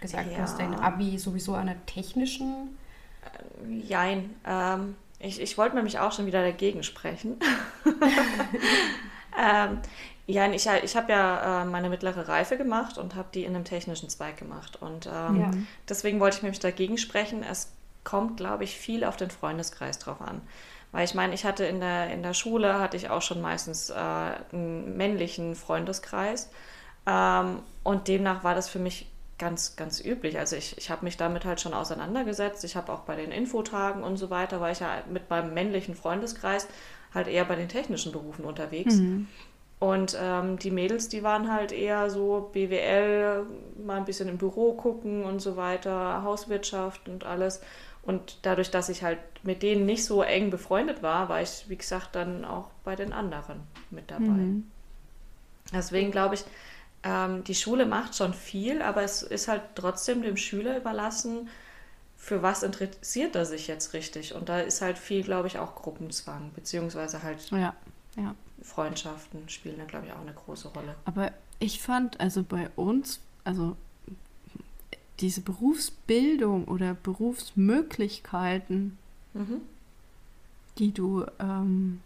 [0.00, 0.36] gesagt, ja.
[0.36, 2.78] du hast dein Abi sowieso an der technischen.
[3.24, 4.30] Äh, jein.
[4.46, 7.38] Ähm, ich, ich wollte nämlich auch schon wieder dagegen sprechen.
[9.38, 9.80] ähm,
[10.26, 13.64] ja, ich, ich habe ja äh, meine mittlere Reife gemacht und habe die in einem
[13.64, 14.80] technischen Zweig gemacht.
[14.80, 15.50] Und ähm, ja.
[15.88, 17.42] deswegen wollte ich nämlich dagegen sprechen.
[17.42, 17.72] Es
[18.04, 20.40] kommt, glaube ich, viel auf den Freundeskreis drauf an.
[20.92, 23.90] Weil ich meine, ich hatte in der, in der Schule, hatte ich auch schon meistens
[23.90, 26.50] äh, einen männlichen Freundeskreis.
[27.06, 30.38] Ähm, und demnach war das für mich ganz, ganz üblich.
[30.38, 32.64] Also ich, ich habe mich damit halt schon auseinandergesetzt.
[32.64, 35.94] Ich habe auch bei den Infotagen und so weiter, war ich ja mit meinem männlichen
[35.94, 36.68] Freundeskreis
[37.12, 38.96] halt eher bei den technischen Berufen unterwegs.
[38.96, 39.28] Mhm.
[39.80, 43.44] Und ähm, die Mädels, die waren halt eher so BWL,
[43.84, 47.60] mal ein bisschen im Büro gucken und so weiter, Hauswirtschaft und alles.
[48.02, 51.76] Und dadurch, dass ich halt mit denen nicht so eng befreundet war, war ich, wie
[51.76, 54.24] gesagt, dann auch bei den anderen mit dabei.
[54.24, 54.70] Mhm.
[55.72, 56.44] Deswegen glaube ich,
[57.04, 61.48] ähm, die Schule macht schon viel, aber es ist halt trotzdem dem Schüler überlassen,
[62.16, 64.34] für was interessiert er sich jetzt richtig.
[64.34, 67.74] Und da ist halt viel, glaube ich, auch Gruppenzwang, beziehungsweise halt ja,
[68.16, 68.34] ja.
[68.62, 70.94] Freundschaften spielen da, glaube ich, auch eine große Rolle.
[71.04, 73.76] Aber ich fand, also bei uns, also
[75.20, 78.96] diese Berufsbildung oder Berufsmöglichkeiten,
[79.34, 79.60] mhm.
[80.78, 82.00] die du ähm,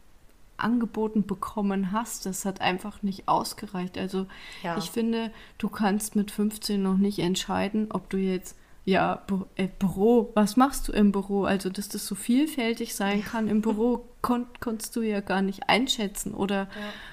[0.59, 3.97] angeboten bekommen hast, das hat einfach nicht ausgereicht.
[3.97, 4.27] Also
[4.63, 4.77] ja.
[4.77, 8.57] ich finde, du kannst mit 15 noch nicht entscheiden, ob du jetzt
[8.89, 11.45] ja, Bü äh, Büro, was machst du im Büro?
[11.45, 15.69] Also, dass das so vielfältig sein kann im Büro, kon konntest du ja gar nicht
[15.69, 16.33] einschätzen.
[16.33, 16.69] Oder ja.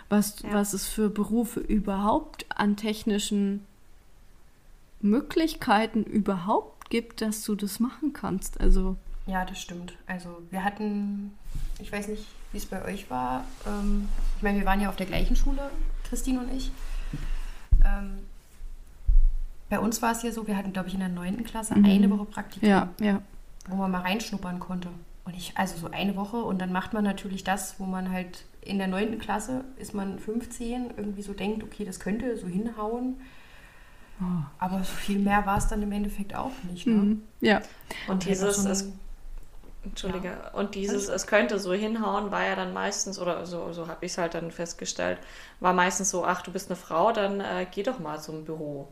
[0.07, 0.53] Was, ja.
[0.53, 3.65] was es für Berufe überhaupt an technischen
[5.01, 8.61] Möglichkeiten überhaupt gibt, dass du das machen kannst.
[8.61, 8.95] Also
[9.27, 9.97] ja, das stimmt.
[10.07, 11.33] Also wir hatten,
[11.79, 12.25] ich weiß nicht,
[12.55, 13.43] wie es bei euch war.
[13.67, 15.69] Ähm, ich meine, wir waren ja auf der gleichen Schule,
[16.07, 16.71] Christine und ich.
[17.85, 18.19] Ähm,
[19.69, 21.43] bei uns war es ja so, wir hatten, glaube ich, in der 9.
[21.43, 21.85] Klasse mhm.
[21.85, 23.21] eine Woche Praktikum, ja, ja.
[23.67, 24.87] wo man mal reinschnuppern konnte.
[25.25, 28.45] Und ich, also so eine Woche und dann macht man natürlich das, wo man halt
[28.61, 29.19] in der 9.
[29.19, 33.15] Klasse ist man 15, irgendwie so denkt, okay, das könnte so hinhauen.
[34.59, 36.87] Aber so viel mehr war es dann im Endeffekt auch nicht.
[36.87, 36.93] Ne?
[36.93, 37.21] Mhm.
[37.41, 37.61] Ja.
[38.07, 38.93] Und dieses, so es,
[39.85, 40.51] Entschuldige, ja.
[40.53, 44.11] und dieses, es könnte so hinhauen, war ja dann meistens, oder so, so habe ich
[44.11, 45.19] es halt dann festgestellt,
[45.59, 48.87] war meistens so, ach, du bist eine Frau, dann äh, geh doch mal zum Büro.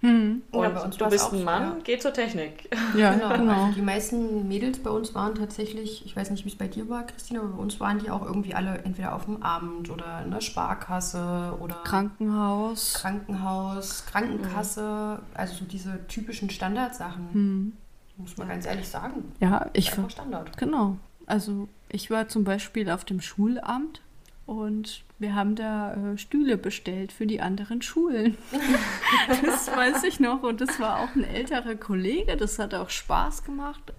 [0.00, 0.42] Mhm.
[0.52, 1.76] Und du bist ein Mann, ja.
[1.82, 2.70] geh zur Technik.
[2.96, 3.36] Ja, genau.
[3.36, 3.64] genau.
[3.64, 6.88] Also die meisten Mädels bei uns waren tatsächlich, ich weiß nicht, wie es bei dir
[6.88, 10.22] war, Christina, aber bei uns waren die auch irgendwie alle entweder auf dem Amt oder
[10.24, 12.94] in der Sparkasse oder Krankenhaus.
[12.94, 15.26] Krankenhaus, Krankenkasse, mhm.
[15.34, 17.28] also so diese typischen Standardsachen.
[17.32, 17.72] Mhm.
[18.18, 19.32] Muss man ganz ehrlich sagen.
[19.40, 20.56] Ja, ich war Standard.
[20.58, 20.96] Genau.
[21.26, 24.02] Also ich war zum Beispiel auf dem Schulamt
[24.44, 28.36] und wir haben da äh, Stühle bestellt für die anderen Schulen.
[29.42, 30.42] das weiß ich noch.
[30.42, 32.36] Und das war auch ein älterer Kollege.
[32.36, 33.92] Das hat auch Spaß gemacht.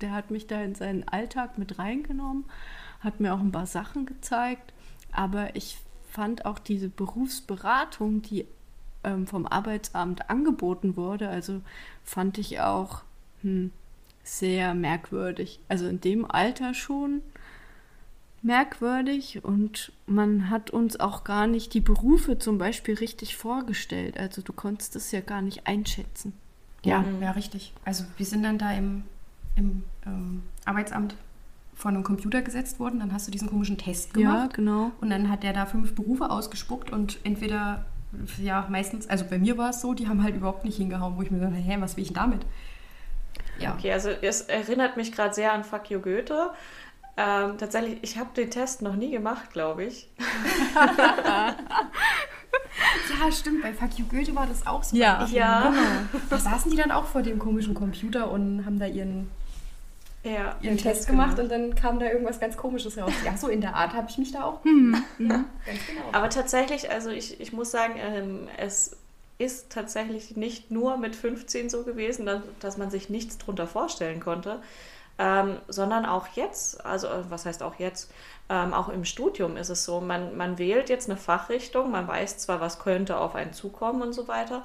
[0.00, 2.44] Der hat mich da in seinen Alltag mit reingenommen,
[3.00, 4.72] hat mir auch ein paar Sachen gezeigt.
[5.12, 5.78] Aber ich
[6.10, 8.46] fand auch diese Berufsberatung, die
[9.04, 11.60] ähm, vom Arbeitsamt angeboten wurde, also
[12.04, 13.02] fand ich auch
[13.42, 13.70] hm,
[14.24, 15.60] sehr merkwürdig.
[15.68, 17.22] Also in dem Alter schon
[18.42, 24.18] merkwürdig und man hat uns auch gar nicht die Berufe zum Beispiel richtig vorgestellt.
[24.18, 26.32] Also du konntest das ja gar nicht einschätzen.
[26.84, 27.22] Ja, mhm.
[27.22, 27.72] ja, richtig.
[27.84, 29.04] Also wir sind dann da im,
[29.56, 31.14] im ähm, Arbeitsamt
[31.74, 34.52] vor einem Computer gesetzt worden, dann hast du diesen komischen Test gemacht.
[34.52, 34.92] Ja, genau.
[35.00, 37.86] Und dann hat der da fünf Berufe ausgespuckt und entweder,
[38.40, 41.22] ja, meistens, also bei mir war es so, die haben halt überhaupt nicht hingehauen, wo
[41.22, 42.40] ich mir dachte, hä, was will ich denn damit?
[43.58, 43.74] Ja.
[43.74, 46.50] Okay, also es erinnert mich gerade sehr an Fuck You Goethe.
[47.16, 50.08] Ähm, tatsächlich, ich habe den Test noch nie gemacht, glaube ich.
[53.20, 53.62] ja, stimmt.
[53.62, 54.96] Bei Fuck You Goethe war das auch so.
[54.96, 55.74] Ja, ja.
[56.30, 59.30] Da saßen die dann auch vor dem komischen Computer und haben da ihren,
[60.24, 63.12] ja, ihren Test, Test gemacht, gemacht, und dann kam da irgendwas ganz Komisches raus.
[63.26, 64.64] Ja, so in der Art habe ich mich da auch.
[64.64, 64.96] Hm.
[65.18, 65.28] Ja,
[65.66, 66.08] ganz genau.
[66.12, 68.96] Aber tatsächlich, also ich, ich muss sagen, ähm, es
[69.38, 74.20] ist tatsächlich nicht nur mit 15 so gewesen, dass, dass man sich nichts drunter vorstellen
[74.20, 74.60] konnte,
[75.18, 78.10] ähm, sondern auch jetzt, also äh, was heißt auch jetzt,
[78.48, 82.38] ähm, auch im Studium ist es so, man, man wählt jetzt eine Fachrichtung, man weiß
[82.38, 84.64] zwar, was könnte auf einen zukommen und so weiter,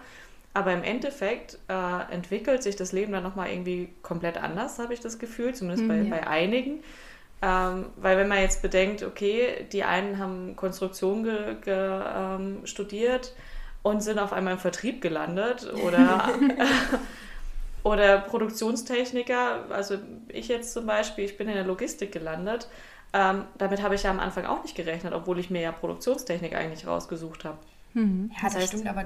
[0.54, 5.00] aber im Endeffekt äh, entwickelt sich das Leben dann nochmal irgendwie komplett anders, habe ich
[5.00, 6.10] das Gefühl, zumindest mhm, bei, ja.
[6.10, 6.84] bei einigen.
[7.42, 13.36] Ähm, weil wenn man jetzt bedenkt, okay, die einen haben Konstruktion ge, ge, ähm, studiert
[13.88, 16.30] und sind auf einmal im Vertrieb gelandet oder
[17.88, 19.98] Oder Produktionstechniker, also
[20.28, 22.68] ich jetzt zum Beispiel, ich bin in der Logistik gelandet.
[23.14, 26.54] Ähm, damit habe ich ja am Anfang auch nicht gerechnet, obwohl ich mir ja Produktionstechnik
[26.54, 27.58] eigentlich rausgesucht habe.
[27.94, 28.32] Mhm.
[28.36, 29.04] Ja, das, das heißt, stimmt, aber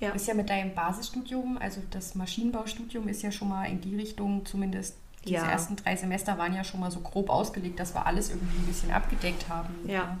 [0.00, 0.08] ja.
[0.08, 3.94] du bist ja mit deinem Basisstudium, also das Maschinenbaustudium ist ja schon mal in die
[3.94, 5.48] Richtung, zumindest diese ja.
[5.48, 8.66] ersten drei Semester waren ja schon mal so grob ausgelegt, dass wir alles irgendwie ein
[8.66, 9.72] bisschen abgedeckt haben.
[9.86, 10.18] Ja,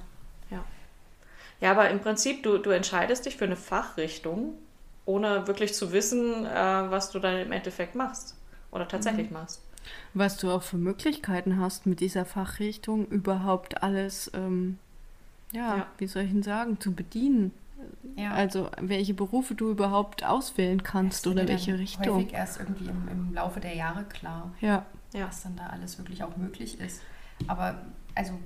[1.62, 1.70] ja.
[1.70, 4.54] Aber im Prinzip, du, du entscheidest dich für eine Fachrichtung
[5.04, 8.36] ohne wirklich zu wissen, äh, was du dann im Endeffekt machst
[8.70, 9.34] oder tatsächlich mhm.
[9.34, 9.62] machst.
[10.14, 14.78] Was du auch für Möglichkeiten hast mit dieser Fachrichtung, überhaupt alles, ähm,
[15.52, 17.52] ja, ja, wie soll ich denn sagen, zu bedienen.
[18.16, 18.32] Ja.
[18.32, 22.18] Also welche Berufe du überhaupt auswählen kannst oder welche Richtung.
[22.18, 24.86] Häufig erst irgendwie im, im Laufe der Jahre klar, ja.
[25.12, 27.02] was dann da alles wirklich auch möglich ist.
[27.48, 27.82] Aber
[28.14, 28.38] also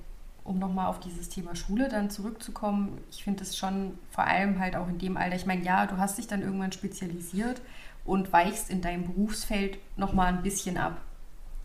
[0.47, 4.75] um nochmal auf dieses Thema Schule dann zurückzukommen, ich finde es schon vor allem halt
[4.75, 7.61] auch in dem Alter, ich meine, ja, du hast dich dann irgendwann spezialisiert
[8.05, 11.01] und weichst in deinem Berufsfeld nochmal ein bisschen ab.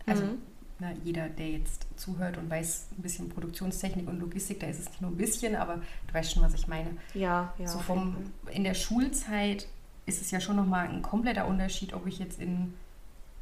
[0.05, 0.37] Also mhm.
[0.79, 4.89] na, jeder, der jetzt zuhört und weiß ein bisschen Produktionstechnik und Logistik, da ist es
[4.89, 5.75] nicht nur ein bisschen, aber
[6.07, 6.91] du weißt schon, was ich meine.
[7.13, 7.67] Ja, ja.
[7.67, 8.17] So vom,
[8.51, 9.67] in der Schulzeit
[10.05, 12.73] ist es ja schon nochmal ein kompletter Unterschied, ob ich jetzt in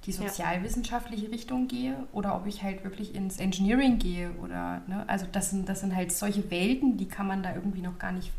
[0.06, 1.32] die sozialwissenschaftliche ja.
[1.32, 5.70] Richtung gehe oder ob ich halt wirklich ins Engineering gehe oder, ne, also das sind,
[5.70, 8.32] das sind halt solche Welten, die kann man da irgendwie noch gar nicht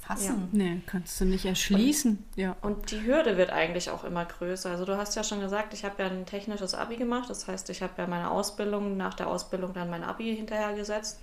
[0.00, 0.48] fassen.
[0.52, 0.58] Ja.
[0.58, 2.12] Nee, kannst du nicht erschließen.
[2.12, 2.56] Und, ja.
[2.62, 4.70] und die Hürde wird eigentlich auch immer größer.
[4.70, 7.68] Also du hast ja schon gesagt, ich habe ja ein technisches Abi gemacht, das heißt,
[7.70, 11.20] ich habe ja meine Ausbildung, nach der Ausbildung dann mein Abi hinterhergesetzt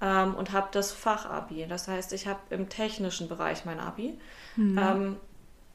[0.00, 1.66] ähm, und habe das Fachabi.
[1.66, 4.18] Das heißt, ich habe im technischen Bereich mein Abi.
[4.56, 4.78] Mhm.
[4.78, 5.16] Ähm,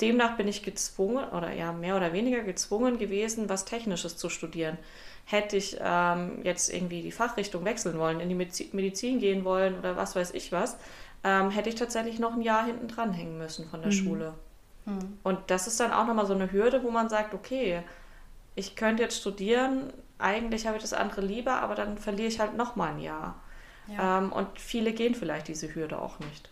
[0.02, 4.78] demnach bin ich gezwungen oder ja mehr oder weniger gezwungen gewesen, was Technisches zu studieren.
[5.26, 9.98] Hätte ich ähm, jetzt irgendwie die Fachrichtung wechseln wollen, in die Medizin gehen wollen oder
[9.98, 10.78] was weiß ich was,
[11.24, 13.96] ähm, hätte ich tatsächlich noch ein Jahr hinten dran hängen müssen von der mhm.
[13.96, 14.34] Schule.
[14.86, 15.18] Mhm.
[15.24, 17.82] Und das ist dann auch nochmal so eine Hürde, wo man sagt, okay,
[18.54, 22.56] ich könnte jetzt studieren, eigentlich habe ich das andere lieber, aber dann verliere ich halt
[22.56, 23.42] nochmal ein Jahr.
[23.88, 24.20] Ja.
[24.20, 26.50] Ähm, und viele gehen vielleicht diese Hürde auch nicht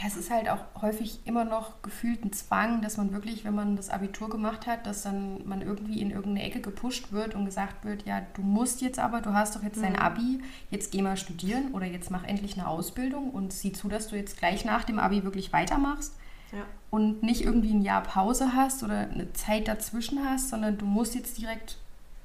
[0.00, 3.54] ja, es ist halt auch häufig immer noch gefühlt ein Zwang, dass man wirklich, wenn
[3.54, 7.46] man das Abitur gemacht hat, dass dann man irgendwie in irgendeine Ecke gepusht wird und
[7.46, 9.98] gesagt wird, ja, du musst jetzt aber, du hast doch jetzt dein mhm.
[9.98, 14.06] Abi, jetzt geh mal studieren oder jetzt mach endlich eine Ausbildung und sieh zu, dass
[14.06, 16.14] du jetzt gleich nach dem Abi wirklich weitermachst.
[16.52, 16.64] Ja.
[16.90, 21.16] Und nicht irgendwie ein Jahr Pause hast oder eine Zeit dazwischen hast, sondern du musst
[21.16, 21.76] jetzt direkt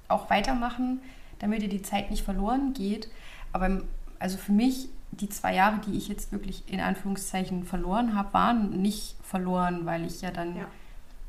[0.10, 1.02] auch weitermachen,
[1.40, 3.10] damit dir die Zeit nicht verloren geht.
[3.52, 3.82] Aber
[4.20, 8.82] also für mich die zwei Jahre, die ich jetzt wirklich in Anführungszeichen verloren habe, waren
[8.82, 10.68] nicht verloren, weil ich ja dann ja.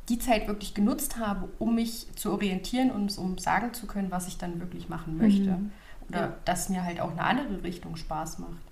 [0.08, 4.28] die Zeit wirklich genutzt habe, um mich zu orientieren und um sagen zu können, was
[4.28, 5.50] ich dann wirklich machen möchte.
[5.50, 5.72] Mhm.
[6.08, 6.34] Oder ja.
[6.44, 8.62] dass mir halt auch eine andere Richtung Spaß macht.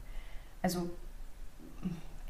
[0.63, 0.91] Also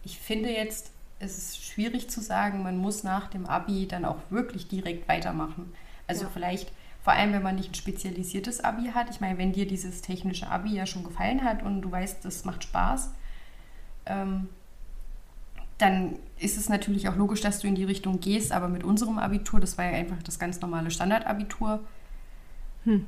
[0.04, 4.18] ich finde jetzt, es ist schwierig zu sagen, man muss nach dem ABI dann auch
[4.30, 5.72] wirklich direkt weitermachen.
[6.06, 6.30] Also ja.
[6.32, 9.10] vielleicht vor allem, wenn man nicht ein spezialisiertes Abi hat.
[9.10, 12.44] Ich meine, wenn dir dieses technische Abi ja schon gefallen hat und du weißt, das
[12.44, 13.12] macht Spaß,
[14.06, 14.48] ähm,
[15.78, 19.18] dann ist es natürlich auch logisch, dass du in die Richtung gehst, aber mit unserem
[19.18, 21.80] Abitur, das war ja einfach das ganz normale Standardabitur.
[22.84, 23.06] Hm.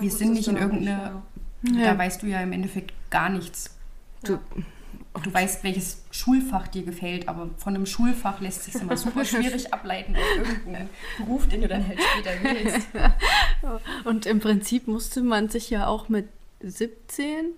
[0.00, 1.22] Wir sind nicht in irgendeine,
[1.62, 1.92] nicht, ja.
[1.92, 3.76] da weißt du ja im Endeffekt gar nichts.
[4.24, 4.38] Du,
[5.14, 9.72] du weißt, welches Schulfach dir gefällt, aber von einem Schulfach lässt sich immer super schwierig
[9.72, 12.88] ableiten auf irgendeinen Beruf, den du dann halt später willst.
[14.04, 16.28] Und im Prinzip musste man sich ja auch mit
[16.62, 17.54] 17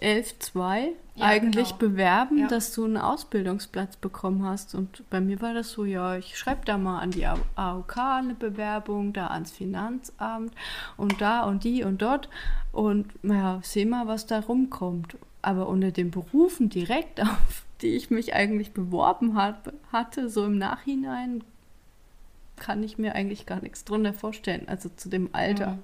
[0.00, 1.78] 11.2 ja, eigentlich genau.
[1.78, 2.48] bewerben, ja.
[2.48, 4.74] dass du einen Ausbildungsplatz bekommen hast.
[4.74, 8.34] Und bei mir war das so, ja, ich schreibe da mal an die AOK eine
[8.34, 10.52] Bewerbung, da ans Finanzamt
[10.96, 12.28] und da und die und dort.
[12.72, 15.16] Und ja, seh mal, was da rumkommt.
[15.44, 20.58] Aber unter den Berufen direkt, auf die ich mich eigentlich beworben hat, hatte, so im
[20.58, 21.44] Nachhinein,
[22.56, 24.68] kann ich mir eigentlich gar nichts drunter vorstellen.
[24.68, 25.72] Also zu dem Alter.
[25.72, 25.82] Mhm.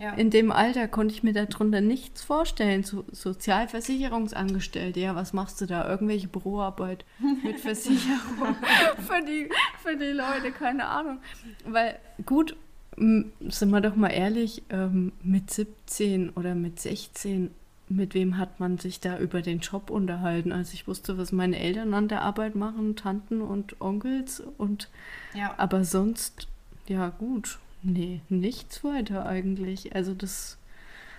[0.00, 0.12] Ja.
[0.14, 2.84] In dem Alter konnte ich mir darunter nichts vorstellen.
[2.84, 5.88] So, Sozialversicherungsangestellte, ja, was machst du da?
[5.88, 7.04] Irgendwelche Büroarbeit
[7.42, 8.56] mit Versicherung
[8.98, 9.50] für, die,
[9.82, 11.18] für die Leute, keine Ahnung.
[11.66, 12.56] Weil gut,
[12.96, 17.50] sind wir doch mal ehrlich, ähm, mit 17 oder mit 16,
[17.90, 20.52] mit wem hat man sich da über den Job unterhalten?
[20.52, 24.88] Also ich wusste, was meine Eltern an der Arbeit machen, Tanten und Onkels und
[25.34, 25.54] ja.
[25.56, 26.48] aber sonst,
[26.86, 29.94] ja gut, Nee, nichts weiter eigentlich.
[29.94, 30.58] Also das,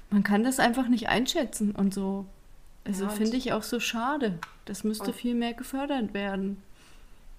[0.10, 2.25] man kann das einfach nicht einschätzen und so.
[2.86, 4.39] Also ja, finde ich auch so schade.
[4.65, 6.62] Das müsste viel mehr gefördert werden.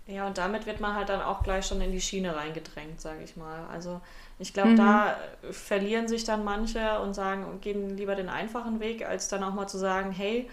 [0.07, 3.23] Ja, und damit wird man halt dann auch gleich schon in die Schiene reingedrängt, sage
[3.23, 3.67] ich mal.
[3.71, 4.01] Also
[4.41, 4.77] ich glaube, mhm.
[4.77, 5.17] da
[5.51, 9.67] verlieren sich dann manche und sagen, gehen lieber den einfachen Weg, als dann auch mal
[9.67, 10.49] zu sagen, hey,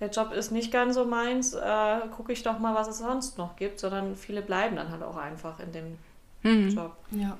[0.00, 3.38] der Job ist nicht ganz so meins, äh, gucke ich doch mal, was es sonst
[3.38, 5.98] noch gibt, sondern viele bleiben dann halt auch einfach in dem
[6.42, 6.68] mhm.
[6.68, 6.94] Job.
[7.10, 7.38] Ja.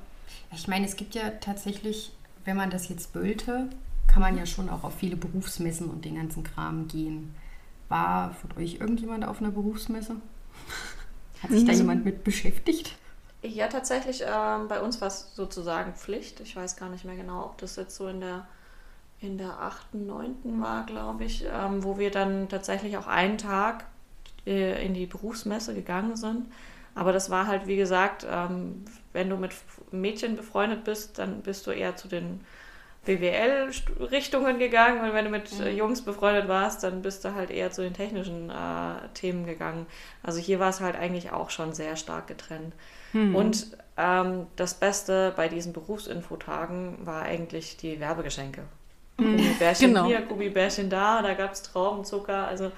[0.52, 2.12] Ich meine, es gibt ja tatsächlich,
[2.46, 3.68] wenn man das jetzt wollte,
[4.06, 7.34] kann man ja schon auch auf viele Berufsmessen und den ganzen Kram gehen.
[7.90, 10.16] War von euch irgendjemand auf einer Berufsmesse?
[11.42, 12.96] Hat sich da jemand mit beschäftigt?
[13.42, 14.22] Ja, tatsächlich.
[14.26, 16.40] Ähm, bei uns war es sozusagen Pflicht.
[16.40, 18.46] Ich weiß gar nicht mehr genau, ob das jetzt so in der
[19.22, 20.62] in der 8., 9.
[20.62, 23.84] war, glaube ich, ähm, wo wir dann tatsächlich auch einen Tag
[24.46, 26.46] äh, in die Berufsmesse gegangen sind.
[26.94, 29.52] Aber das war halt, wie gesagt, ähm, wenn du mit
[29.90, 32.40] Mädchen befreundet bist, dann bist du eher zu den
[33.04, 35.78] BWL-Richtungen gegangen und wenn du mit äh, mhm.
[35.78, 39.86] Jungs befreundet warst, dann bist du halt eher zu den technischen äh, Themen gegangen.
[40.22, 42.74] Also hier war es halt eigentlich auch schon sehr stark getrennt.
[43.12, 43.34] Mhm.
[43.34, 48.62] Und ähm, das Beste bei diesen Berufsinfotagen war eigentlich die Werbegeschenke.
[49.18, 49.36] Mhm.
[49.36, 50.06] Gummibärchen genau.
[50.06, 52.46] hier, Gummibärchen da, da gab es Traubenzucker.
[52.46, 52.72] Also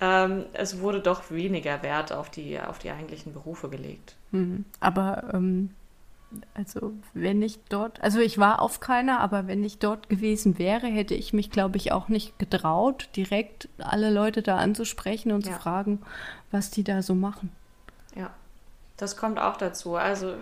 [0.00, 4.16] ähm, es wurde doch weniger Wert auf die, auf die eigentlichen Berufe gelegt.
[4.32, 4.64] Mhm.
[4.80, 5.70] Aber ähm,
[6.54, 10.88] also wenn ich dort, also ich war auf keiner, aber wenn ich dort gewesen wäre,
[10.88, 15.52] hätte ich mich, glaube ich, auch nicht getraut, direkt alle Leute da anzusprechen und ja.
[15.52, 16.00] zu fragen,
[16.50, 17.52] was die da so machen.
[18.16, 18.30] Ja,
[18.96, 19.96] das kommt auch dazu.
[19.96, 20.34] Also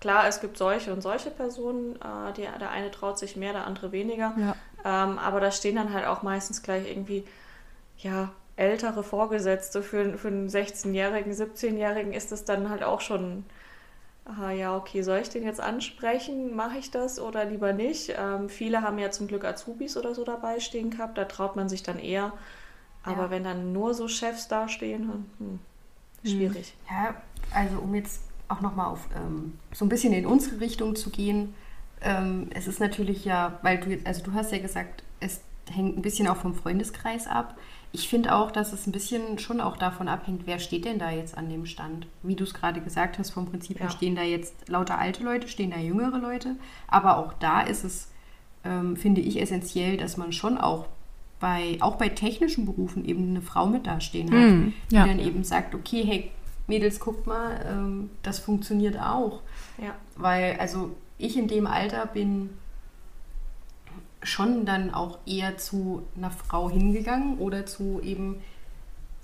[0.00, 1.96] klar, es gibt solche und solche Personen.
[1.96, 4.34] Äh, die, der eine traut sich mehr, der andere weniger.
[4.36, 4.56] Ja.
[4.84, 7.24] Ähm, aber da stehen dann halt auch meistens gleich irgendwie,
[7.98, 9.82] ja, ältere Vorgesetzte.
[9.82, 13.44] Für, für einen 16-Jährigen, 17-Jährigen ist das dann halt auch schon
[14.30, 16.54] aha, ja, okay, soll ich den jetzt ansprechen?
[16.54, 18.14] Mache ich das oder lieber nicht?
[18.16, 21.68] Ähm, viele haben ja zum Glück Azubis oder so dabei stehen gehabt, da traut man
[21.68, 22.32] sich dann eher.
[23.02, 23.30] Aber ja.
[23.30, 25.58] wenn dann nur so Chefs dastehen, hm, hm
[26.22, 26.74] schwierig.
[26.88, 27.14] Ja,
[27.54, 31.54] also um jetzt auch nochmal auf ähm, so ein bisschen in unsere Richtung zu gehen,
[32.02, 35.96] ähm, es ist natürlich ja, weil du jetzt, also du hast ja gesagt, es hängt
[35.96, 37.56] ein bisschen auch vom Freundeskreis ab.
[37.92, 41.10] Ich finde auch, dass es ein bisschen schon auch davon abhängt, wer steht denn da
[41.10, 42.06] jetzt an dem Stand.
[42.22, 43.92] Wie du es gerade gesagt hast, vom Prinzip her ja.
[43.92, 46.56] stehen da jetzt lauter alte Leute, stehen da jüngere Leute.
[46.86, 48.08] Aber auch da ist es,
[48.64, 50.86] ähm, finde ich, essentiell, dass man schon auch
[51.40, 55.02] bei, auch bei technischen Berufen eben eine Frau mit dastehen hat, mm, ja.
[55.02, 56.30] die dann eben sagt, okay, hey,
[56.70, 59.42] Mädels, guckt mal, ähm, das funktioniert auch.
[59.76, 59.94] Ja.
[60.16, 62.50] Weil, also ich in dem Alter bin
[64.22, 68.42] schon dann auch eher zu einer Frau hingegangen oder zu eben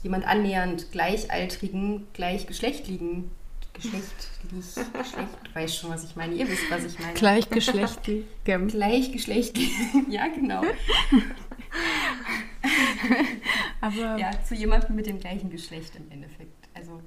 [0.02, 3.30] jemand annähernd gleichaltrigen, gleichgeschlechtlichen
[3.76, 6.34] Geschlechtlich, Geschlecht, weiß schon, was ich meine.
[6.34, 7.12] Ihr wisst, was ich meine.
[7.12, 8.24] Gleichgeschlechtlich.
[8.44, 9.70] Gleichgeschlechtlich,
[10.08, 10.62] ja, genau.
[13.82, 16.68] Aber ja, zu jemandem mit dem gleichen Geschlecht im Endeffekt.
[16.72, 17.02] Also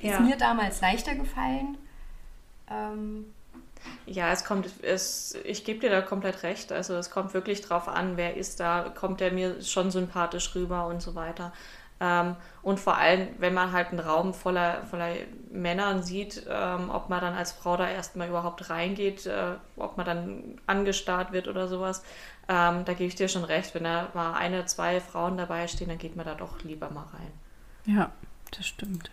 [0.00, 0.14] ja.
[0.14, 1.78] ist mir damals leichter gefallen.
[2.70, 3.26] Ähm,
[4.06, 6.72] ja, es kommt, es, ich gebe dir da komplett recht.
[6.72, 10.86] Also es kommt wirklich drauf an, wer ist da, kommt der mir schon sympathisch rüber
[10.86, 11.52] und so weiter.
[11.98, 15.14] Ähm, und vor allem, wenn man halt einen Raum voller, voller
[15.50, 20.04] Männern sieht, ähm, ob man dann als Frau da erstmal überhaupt reingeht, äh, ob man
[20.04, 22.02] dann angestarrt wird oder sowas.
[22.48, 25.88] Ähm, da gebe ich dir schon recht, wenn da mal eine, zwei Frauen dabei stehen,
[25.88, 27.32] dann geht man da doch lieber mal rein.
[27.86, 28.10] Ja,
[28.50, 29.10] das stimmt.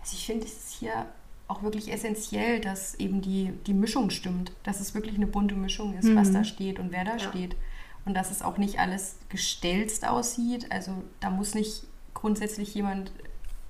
[0.00, 1.06] Also ich finde, es ist hier
[1.48, 5.96] auch wirklich essentiell, dass eben die, die Mischung stimmt, dass es wirklich eine bunte Mischung
[5.96, 6.16] ist, mhm.
[6.16, 7.18] was da steht und wer da ja.
[7.18, 7.56] steht.
[8.04, 10.70] Und dass es auch nicht alles gestelzt aussieht.
[10.70, 11.84] Also da muss nicht
[12.14, 13.12] grundsätzlich jemand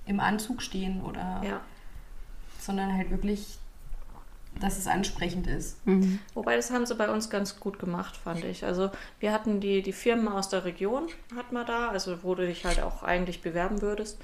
[0.07, 1.61] im Anzug stehen oder ja.
[2.59, 3.59] sondern halt wirklich,
[4.61, 5.85] dass es ansprechend ist.
[5.87, 6.19] Mhm.
[6.35, 8.65] Wobei das haben sie bei uns ganz gut gemacht, fand ich.
[8.65, 12.47] Also wir hatten die, die Firmen aus der Region, hat man da, also wo du
[12.47, 14.19] dich halt auch eigentlich bewerben würdest.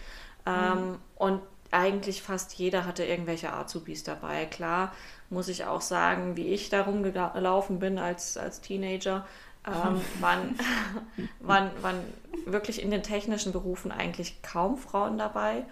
[0.47, 0.99] Ähm, mhm.
[1.17, 1.41] Und
[1.71, 4.47] eigentlich fast jeder hatte irgendwelche Azubis dabei.
[4.47, 4.93] Klar
[5.31, 9.27] muss ich auch sagen, wie ich da rumgelaufen bin als, als Teenager,
[9.67, 10.59] ähm, waren,
[11.41, 12.01] waren, waren
[12.47, 15.65] wirklich in den technischen Berufen eigentlich kaum Frauen dabei.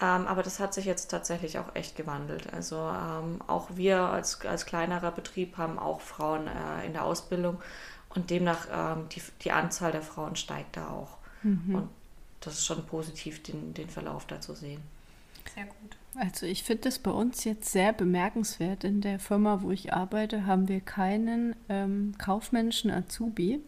[0.00, 2.52] Ähm, aber das hat sich jetzt tatsächlich auch echt gewandelt.
[2.52, 7.60] Also ähm, auch wir als, als kleinerer Betrieb haben auch Frauen äh, in der Ausbildung
[8.10, 11.16] und demnach ähm, die, die Anzahl der Frauen steigt da auch.
[11.42, 11.74] Mhm.
[11.74, 11.88] Und
[12.40, 14.82] das ist schon positiv, den, den Verlauf da zu sehen.
[15.58, 15.96] Sehr gut.
[16.14, 18.84] Also ich finde das bei uns jetzt sehr bemerkenswert.
[18.84, 23.60] In der Firma, wo ich arbeite, haben wir keinen ähm, kaufmännischen Azubi.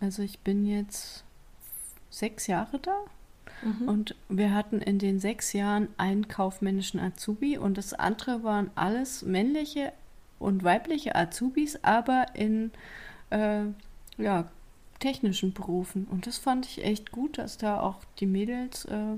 [0.00, 1.24] Also ich bin jetzt
[2.08, 2.96] sechs Jahre da
[3.62, 3.88] mhm.
[3.88, 9.22] und wir hatten in den sechs Jahren einen kaufmännischen Azubi und das andere waren alles
[9.22, 9.92] männliche
[10.38, 12.72] und weibliche Azubis, aber in
[13.28, 13.64] äh,
[14.16, 14.50] ja,
[15.00, 16.06] technischen Berufen.
[16.10, 19.16] Und das fand ich echt gut, dass da auch die Mädels äh,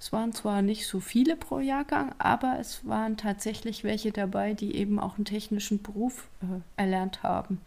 [0.00, 4.76] es waren zwar nicht so viele pro Jahrgang, aber es waren tatsächlich welche dabei, die
[4.76, 7.60] eben auch einen technischen Beruf äh, erlernt haben.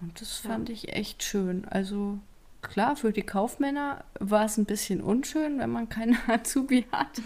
[0.00, 0.74] Und das fand ja.
[0.74, 1.64] ich echt schön.
[1.66, 2.18] Also
[2.62, 7.22] klar, für die Kaufmänner war es ein bisschen unschön, wenn man keine Azubi hat.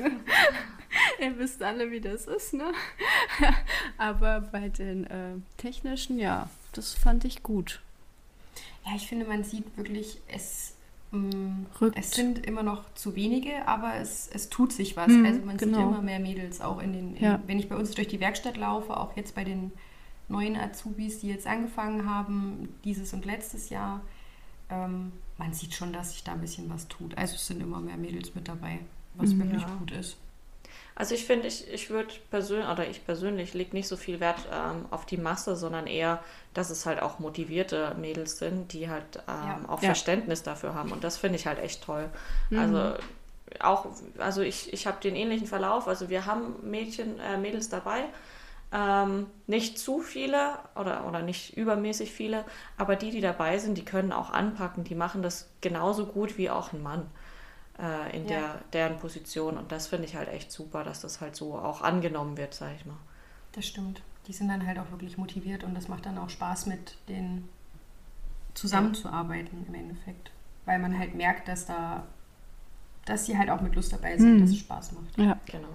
[1.20, 2.72] Ihr wisst alle, wie das ist, ne?
[3.98, 7.80] Aber bei den äh, technischen, ja, das fand ich gut.
[8.86, 10.75] Ja, ich finde, man sieht wirklich, es
[11.12, 11.96] Rückt.
[11.98, 15.08] Es sind immer noch zu wenige, aber es, es tut sich was.
[15.08, 15.78] Mhm, also man genau.
[15.78, 17.40] sieht immer mehr Mädels auch in den, in, ja.
[17.46, 19.72] wenn ich bei uns durch die Werkstatt laufe, auch jetzt bei den
[20.28, 24.00] neuen Azubis, die jetzt angefangen haben, dieses und letztes Jahr.
[24.68, 27.16] Ähm, man sieht schon, dass sich da ein bisschen was tut.
[27.16, 28.80] Also es sind immer mehr Mädels mit dabei,
[29.14, 30.16] was mhm, wirklich gut ist.
[30.98, 34.48] Also ich finde, ich, ich würde persönlich, oder ich persönlich lege nicht so viel Wert
[34.50, 36.20] ähm, auf die Masse, sondern eher,
[36.54, 39.60] dass es halt auch motivierte Mädels sind, die halt ähm, ja.
[39.68, 39.88] auch ja.
[39.88, 40.92] Verständnis dafür haben.
[40.92, 42.08] Und das finde ich halt echt toll.
[42.48, 42.58] Mhm.
[42.58, 42.94] Also
[43.60, 43.86] auch,
[44.16, 45.86] also ich, ich habe den ähnlichen Verlauf.
[45.86, 48.04] Also wir haben Mädchen, äh, Mädels dabei.
[48.72, 52.44] Ähm, nicht zu viele oder, oder nicht übermäßig viele,
[52.78, 56.50] aber die, die dabei sind, die können auch anpacken, die machen das genauso gut wie
[56.50, 57.08] auch ein Mann
[57.78, 58.28] äh, in ja.
[58.28, 59.56] der, deren Position.
[59.56, 62.74] Und das finde ich halt echt super, dass das halt so auch angenommen wird, sage
[62.78, 62.96] ich mal.
[63.52, 64.02] Das stimmt.
[64.26, 67.48] Die sind dann halt auch wirklich motiviert und das macht dann auch Spaß, mit denen
[68.54, 70.30] zusammenzuarbeiten im Endeffekt.
[70.64, 72.06] Weil man halt merkt, dass da,
[73.04, 74.40] dass sie halt auch mit Lust dabei sind, mhm.
[74.40, 75.16] dass es Spaß macht.
[75.16, 75.68] Ja, genau.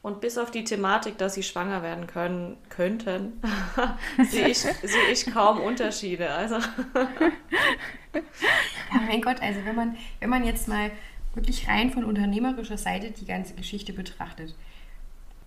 [0.00, 3.40] Und bis auf die Thematik, dass sie schwanger werden können, könnten,
[4.28, 6.30] sehe ich, seh ich kaum Unterschiede.
[6.30, 6.56] Also.
[8.14, 10.90] ja, mein Gott, also wenn man, wenn man jetzt mal
[11.36, 14.54] wirklich rein von unternehmerischer Seite die ganze Geschichte betrachtet.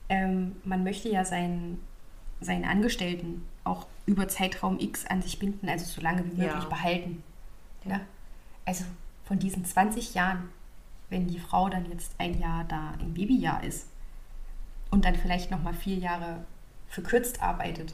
[0.10, 1.82] Ähm, man möchte ja seinen,
[2.42, 6.70] seinen Angestellten auch über Zeitraum X an sich binden, also so lange wie möglich ja.
[6.70, 7.24] behalten.
[7.86, 8.02] Ja.
[8.66, 8.86] Also
[9.26, 10.50] von diesen 20 Jahren,
[11.10, 13.88] wenn die Frau dann jetzt ein Jahr da im Babyjahr ist
[14.92, 16.46] und dann vielleicht nochmal vier Jahre
[16.88, 17.94] verkürzt arbeitet,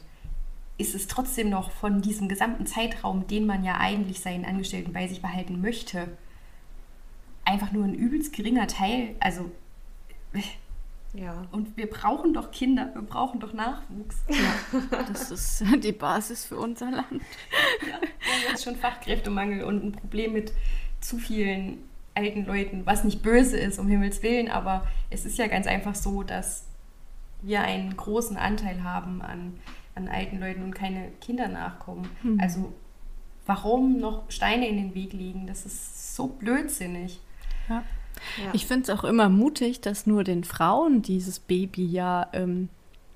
[0.78, 5.06] ist es trotzdem noch von diesem gesamten Zeitraum, den man ja eigentlich seinen Angestellten bei
[5.06, 6.08] sich behalten möchte,
[7.44, 9.14] einfach nur ein übelst geringer Teil.
[9.20, 9.50] Also,
[11.14, 11.46] ja.
[11.52, 14.24] Und wir brauchen doch Kinder, wir brauchen doch Nachwuchs.
[14.28, 17.22] Ja, das ist die Basis für unser Land.
[17.82, 20.52] Ja, wir haben jetzt schon Fachkräftemangel und ein Problem mit
[21.00, 21.78] zu vielen
[22.14, 25.94] alten Leuten, was nicht böse ist, um Himmels Willen, aber es ist ja ganz einfach
[25.94, 26.66] so, dass
[27.42, 29.58] wir einen großen Anteil haben an,
[29.94, 32.08] an alten Leuten und keine Kinder nachkommen.
[32.22, 32.40] Mhm.
[32.40, 32.72] Also
[33.46, 35.46] warum noch Steine in den Weg legen?
[35.46, 37.20] Das ist so blödsinnig.
[37.68, 37.82] Ja.
[38.42, 38.50] ja.
[38.52, 42.68] Ich finde es auch immer mutig, dass nur den Frauen dieses Baby ja, ähm,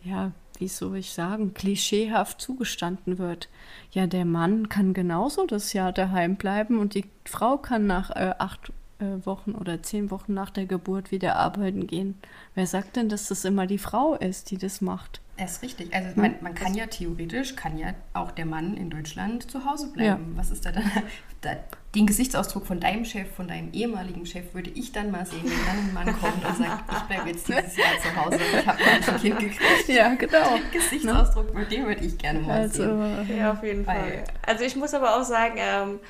[0.03, 3.49] ja, wie soll ich sagen, klischeehaft zugestanden wird.
[3.93, 8.35] Ja, der Mann kann genauso das Jahr daheim bleiben und die Frau kann nach äh,
[8.39, 12.17] acht äh, Wochen oder zehn Wochen nach der Geburt wieder arbeiten gehen.
[12.55, 15.21] Wer sagt denn, dass das immer die Frau ist, die das macht?
[15.37, 15.95] Das ist richtig.
[15.95, 19.93] Also man, man kann ja theoretisch, kann ja auch der Mann in Deutschland zu Hause
[19.93, 20.33] bleiben.
[20.33, 20.37] Ja.
[20.37, 20.85] Was ist da dann?
[21.41, 21.51] Da,
[21.99, 25.67] den Gesichtsausdruck von deinem Chef, von deinem ehemaligen Chef, würde ich dann mal sehen, wenn
[25.67, 28.79] dann ein Mann kommt und sagt, ich bleibe jetzt dieses Jahr zu Hause, ich habe
[28.85, 29.89] ein Kind gekriegt.
[29.89, 30.57] Ja, genau.
[30.57, 33.37] Den Gesichtsausdruck, mit dem würde ich gerne mal Also, sehen.
[33.39, 34.25] Ja, auf jeden Weil- Fall.
[34.47, 36.01] Also ich muss aber auch sagen, ähm,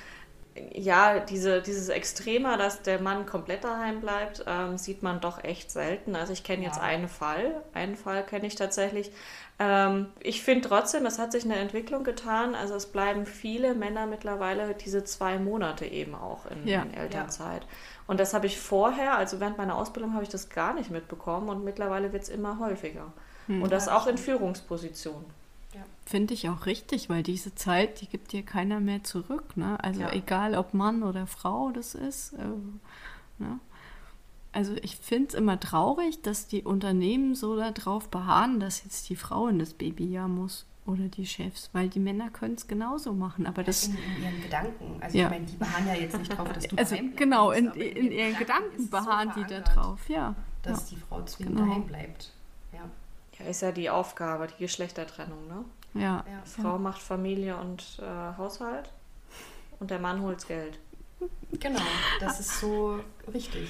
[0.74, 5.70] ja, diese, dieses Extremer, dass der Mann komplett daheim bleibt, ähm, sieht man doch echt
[5.70, 6.16] selten.
[6.16, 6.82] Also ich kenne jetzt Ja.
[6.82, 9.10] einen Fall, einen Fall kenne ich tatsächlich.
[9.60, 12.54] Ähm, ich finde trotzdem, es hat sich eine Entwicklung getan.
[12.54, 16.82] Also es bleiben viele Männer mittlerweile diese zwei Monate eben auch in, Ja.
[16.82, 17.66] in Elternzeit.
[18.06, 21.48] Und das habe ich vorher, also während meiner Ausbildung habe ich das gar nicht mitbekommen
[21.48, 23.12] und mittlerweile wird es immer häufiger.
[23.48, 25.24] Und das Ja, auch in Führungspositionen.
[26.04, 29.56] Finde ich auch richtig, weil diese Zeit, die gibt dir keiner mehr zurück.
[29.58, 29.76] Ne?
[29.82, 30.12] Also Ja.
[30.12, 32.32] egal, ob Mann oder Frau das ist.
[32.32, 32.46] Äh,
[33.38, 33.58] ne?
[34.58, 39.14] Also ich finde es immer traurig, dass die Unternehmen so darauf beharren, dass jetzt die
[39.14, 43.46] Frau in das Babyjahr muss oder die Chefs, weil die Männer können es genauso machen.
[43.46, 44.96] Aber das, in, in ihren Gedanken.
[45.00, 45.26] Also Ja.
[45.26, 47.68] ich meine, die beharren ja jetzt nicht drauf, dass du also daheim bleibst, genau, in,
[47.68, 50.08] aber in ihren Gedanken es so beharren die da drauf.
[50.08, 50.96] Ja, Dass ja.
[50.96, 51.68] die Frau zwingend Genau.
[51.68, 52.32] daheim bleibt.
[52.72, 52.80] Ja.
[53.38, 55.64] Ja, ist ja die Aufgabe, die Geschlechtertrennung, ne?
[55.94, 56.24] ja.
[56.28, 56.42] Ja.
[56.44, 58.90] Frau macht Familie und äh, Haushalt
[59.78, 60.80] und der Mann holt's Geld.
[61.60, 61.80] Genau,
[62.20, 63.00] das ist so
[63.32, 63.68] richtig.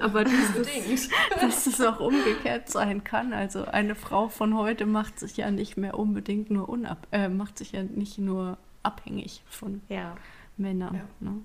[0.00, 0.24] Aber
[0.86, 1.08] dieses,
[1.40, 3.32] dass es auch umgekehrt sein kann.
[3.32, 7.58] Also eine Frau von heute macht sich ja nicht mehr unbedingt nur unab äh, macht
[7.58, 10.16] sich ja nicht nur abhängig von Ja.
[10.56, 10.94] Männern.
[10.94, 11.04] Ja.
[11.20, 11.40] Ne?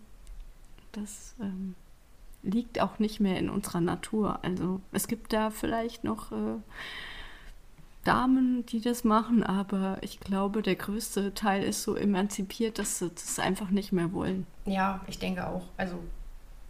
[0.92, 1.76] Das ähm,
[2.44, 4.40] liegt auch nicht mehr in unserer Natur.
[4.44, 6.58] Also es gibt da vielleicht noch äh,
[8.04, 13.10] Damen, die das machen, aber ich glaube, der größte Teil ist so emanzipiert, dass sie
[13.10, 14.48] das einfach nicht mehr wollen.
[14.66, 15.64] Ja, ich denke auch.
[15.78, 15.96] Also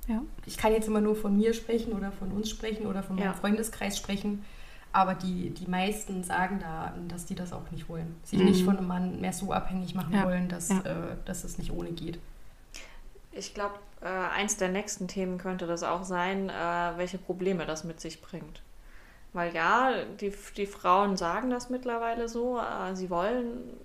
[0.07, 0.21] Ja.
[0.47, 3.25] ich kann jetzt immer nur von mir sprechen oder von uns sprechen oder von meinem
[3.25, 3.33] Ja.
[3.33, 4.43] Freundeskreis sprechen.
[4.91, 8.15] Aber die, die meisten sagen da, dass die das auch nicht wollen.
[8.23, 8.45] Sich Mhm.
[8.45, 10.79] nicht von einem Mann mehr so abhängig machen Ja, wollen, dass, ja.
[10.79, 12.17] äh, dass es nicht ohne geht.
[13.31, 16.53] Ich glaube, äh, eins der nächsten Themen könnte das auch sein, äh,
[16.97, 18.63] welche Probleme das mit sich bringt.
[19.33, 23.77] Weil ja, die, die Frauen sagen das mittlerweile so, äh, sie wollen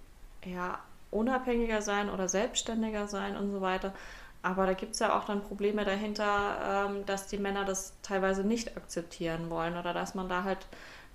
[0.45, 0.79] ja
[1.11, 3.95] unabhängiger sein oder selbstständiger sein und so weiter.
[4.43, 8.45] Aber da gibt es ja auch dann Probleme dahinter, ähm, dass die Männer das teilweise
[8.45, 10.67] nicht akzeptieren wollen oder dass man da halt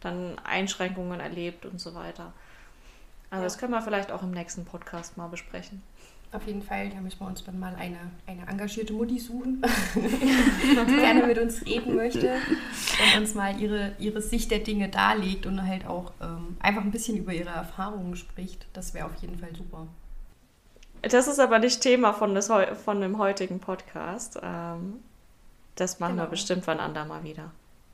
[0.02, 2.34] dann Einschränkungen erlebt und so weiter.
[3.30, 3.46] Also Ja.
[3.46, 5.84] das können wir vielleicht auch im nächsten Podcast mal besprechen.
[6.32, 9.64] Auf jeden Fall, da müssen wir uns dann mal eine, eine engagierte Mutti suchen,
[9.96, 12.34] die gerne mit uns reden möchte
[13.14, 16.92] und uns mal ihre, ihre Sicht der Dinge darlegt und halt auch ähm, einfach ein
[16.92, 18.68] bisschen über ihre Erfahrungen spricht.
[18.74, 19.88] Das wäre auf jeden Fall super.
[21.02, 22.52] Das ist aber nicht Thema von, des,
[22.86, 24.38] von dem heutigen Podcast.
[24.44, 25.00] Ähm,
[25.76, 26.30] das machen wir Genau.
[26.32, 27.52] bestimmt wann andermal wieder.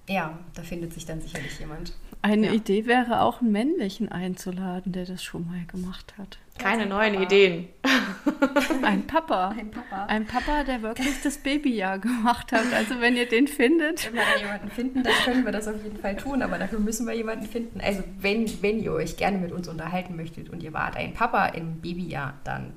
[0.10, 1.94] Ja, da findet sich dann sicherlich jemand.
[2.22, 2.54] Eine Ja.
[2.54, 6.38] Idee wäre auch, einen männlichen einzuladen, der das schon mal gemacht hat.
[6.58, 7.26] Keine ein neuen Papa.
[7.26, 7.68] Ideen.
[8.82, 9.50] Ein Papa.
[9.50, 10.06] Ein Papa.
[10.06, 12.74] Ein Papa, der wirklich das Babyjahr gemacht hat.
[12.74, 14.08] Also wenn ihr den findet.
[14.08, 16.80] Wenn wir da jemanden finden, dann können wir das auf jeden Fall tun, aber dafür
[16.80, 17.82] müssen wir jemanden finden.
[17.82, 21.48] Also wenn, wenn ihr euch gerne mit uns unterhalten möchtet und ihr wart ein Papa
[21.48, 22.74] im Babyjahr, dann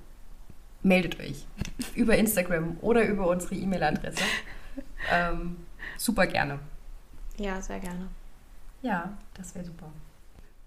[0.82, 1.46] meldet euch
[1.94, 4.22] über Instagram oder über unsere E-Mail-Adresse.
[5.12, 5.56] Ähm,
[5.96, 6.58] super gerne.
[7.38, 8.08] Ja, sehr gerne.
[8.82, 9.90] Ja, das wäre super.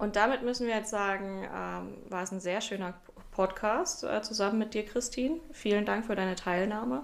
[0.01, 2.95] Und damit müssen wir jetzt sagen, ähm, war es ein sehr schöner
[3.29, 5.37] Podcast äh, zusammen mit dir, Christine.
[5.51, 7.03] Vielen Dank für deine Teilnahme.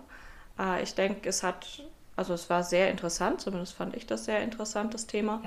[0.57, 1.83] Äh, ich denke, es hat,
[2.15, 5.43] also es war sehr interessant, zumindest fand ich das sehr interessantes Thema.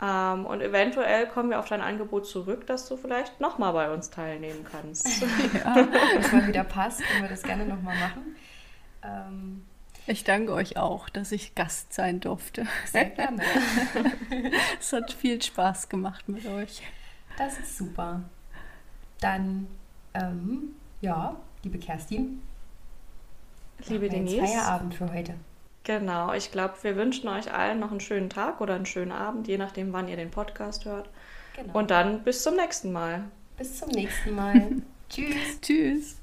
[0.00, 0.34] Ja.
[0.34, 4.10] Ähm, und eventuell kommen wir auf dein Angebot zurück, dass du vielleicht nochmal bei uns
[4.10, 5.06] teilnehmen kannst.
[5.22, 8.36] Wenn es mal wieder passt, können wir das gerne nochmal machen.
[9.04, 9.64] Ähm,
[10.06, 12.66] Ich danke euch auch, dass ich Gast sein durfte.
[12.86, 13.42] sehr gerne.
[14.80, 16.82] Es hat viel Spaß gemacht mit euch.
[17.38, 18.22] Das ist super.
[19.20, 19.66] Dann,
[20.12, 22.42] ähm, ja, liebe Kerstin,
[23.88, 24.38] Liebe Denise.
[24.38, 25.34] Feierabend für heute.
[25.84, 29.48] Genau, ich glaube, wir wünschen euch allen noch einen schönen Tag oder einen schönen Abend,
[29.48, 31.10] je nachdem, wann ihr den Podcast hört.
[31.56, 31.78] Genau.
[31.78, 33.24] Und dann bis zum nächsten Mal.
[33.58, 34.82] bis zum nächsten Mal.
[35.10, 35.60] Tschüss.
[35.60, 36.16] Tschüss.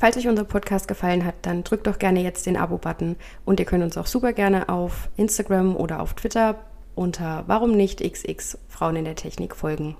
[0.00, 3.66] Falls euch unser Podcast gefallen hat, dann drückt doch gerne jetzt den Abo-Button und ihr
[3.66, 6.54] könnt uns auch super gerne auf Instagram oder auf Twitter
[6.94, 9.98] unter warum nicht xx Frauen in der Technik folgen.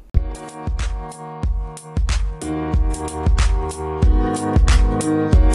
[5.02, 5.49] Musik